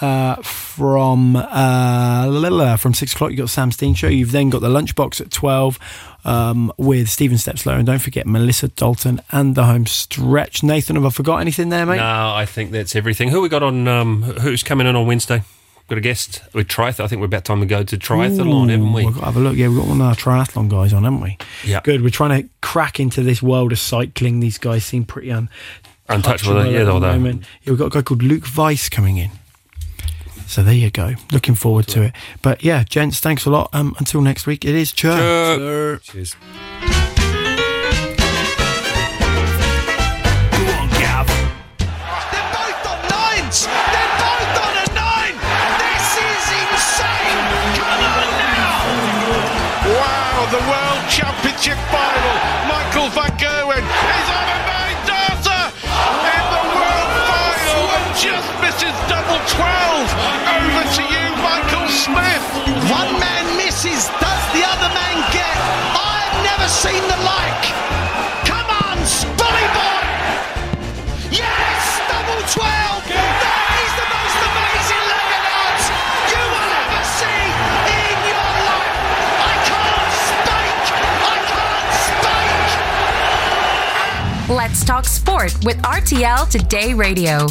[0.02, 3.32] uh, from uh, from six o'clock.
[3.32, 4.08] You have got Sam Steen show.
[4.08, 5.80] You've then got the lunchbox at twelve.
[6.24, 10.62] Um, with Stephen Stepslow and don't forget Melissa Dalton and the home stretch.
[10.62, 11.98] Nathan, have I forgot anything there, mate?
[11.98, 13.21] No, I think that's everything.
[13.30, 13.88] Who we got on?
[13.88, 15.44] Um, who's coming in on Wednesday?
[15.88, 17.04] Got a guest with triathlon.
[17.04, 19.06] I think we're about time to go to triathlon, haven't we?
[19.06, 19.58] We've got to have a look.
[19.58, 21.38] Yeah, we've got one of our triathlon guys on, haven't we?
[21.66, 21.82] Yeah.
[21.84, 22.02] Good.
[22.02, 24.40] We're trying to crack into this world of cycling.
[24.40, 25.50] These guys seem pretty un-
[26.08, 27.44] Untouchable, touchable yeah, at the moment.
[27.64, 29.32] Yeah, we've got a guy called Luke Weiss coming in.
[30.48, 31.16] So there you go.
[31.32, 32.14] Looking forward to it.
[32.42, 33.70] But yeah, gents, thanks a lot.
[33.74, 36.04] Um, until next week, it is Church.
[36.04, 36.36] Cheers.
[51.12, 52.36] Championship final.
[52.72, 55.64] Michael van Gerwen is on a nine darter
[56.08, 60.08] in the World final and just misses double 12.
[60.56, 62.46] Over to you, Michael Smith.
[62.88, 64.08] One man misses.
[64.24, 65.58] Does the other man get?
[66.00, 68.01] I've never seen the like.
[84.72, 87.46] Let's talk sport with RTL Today Radio.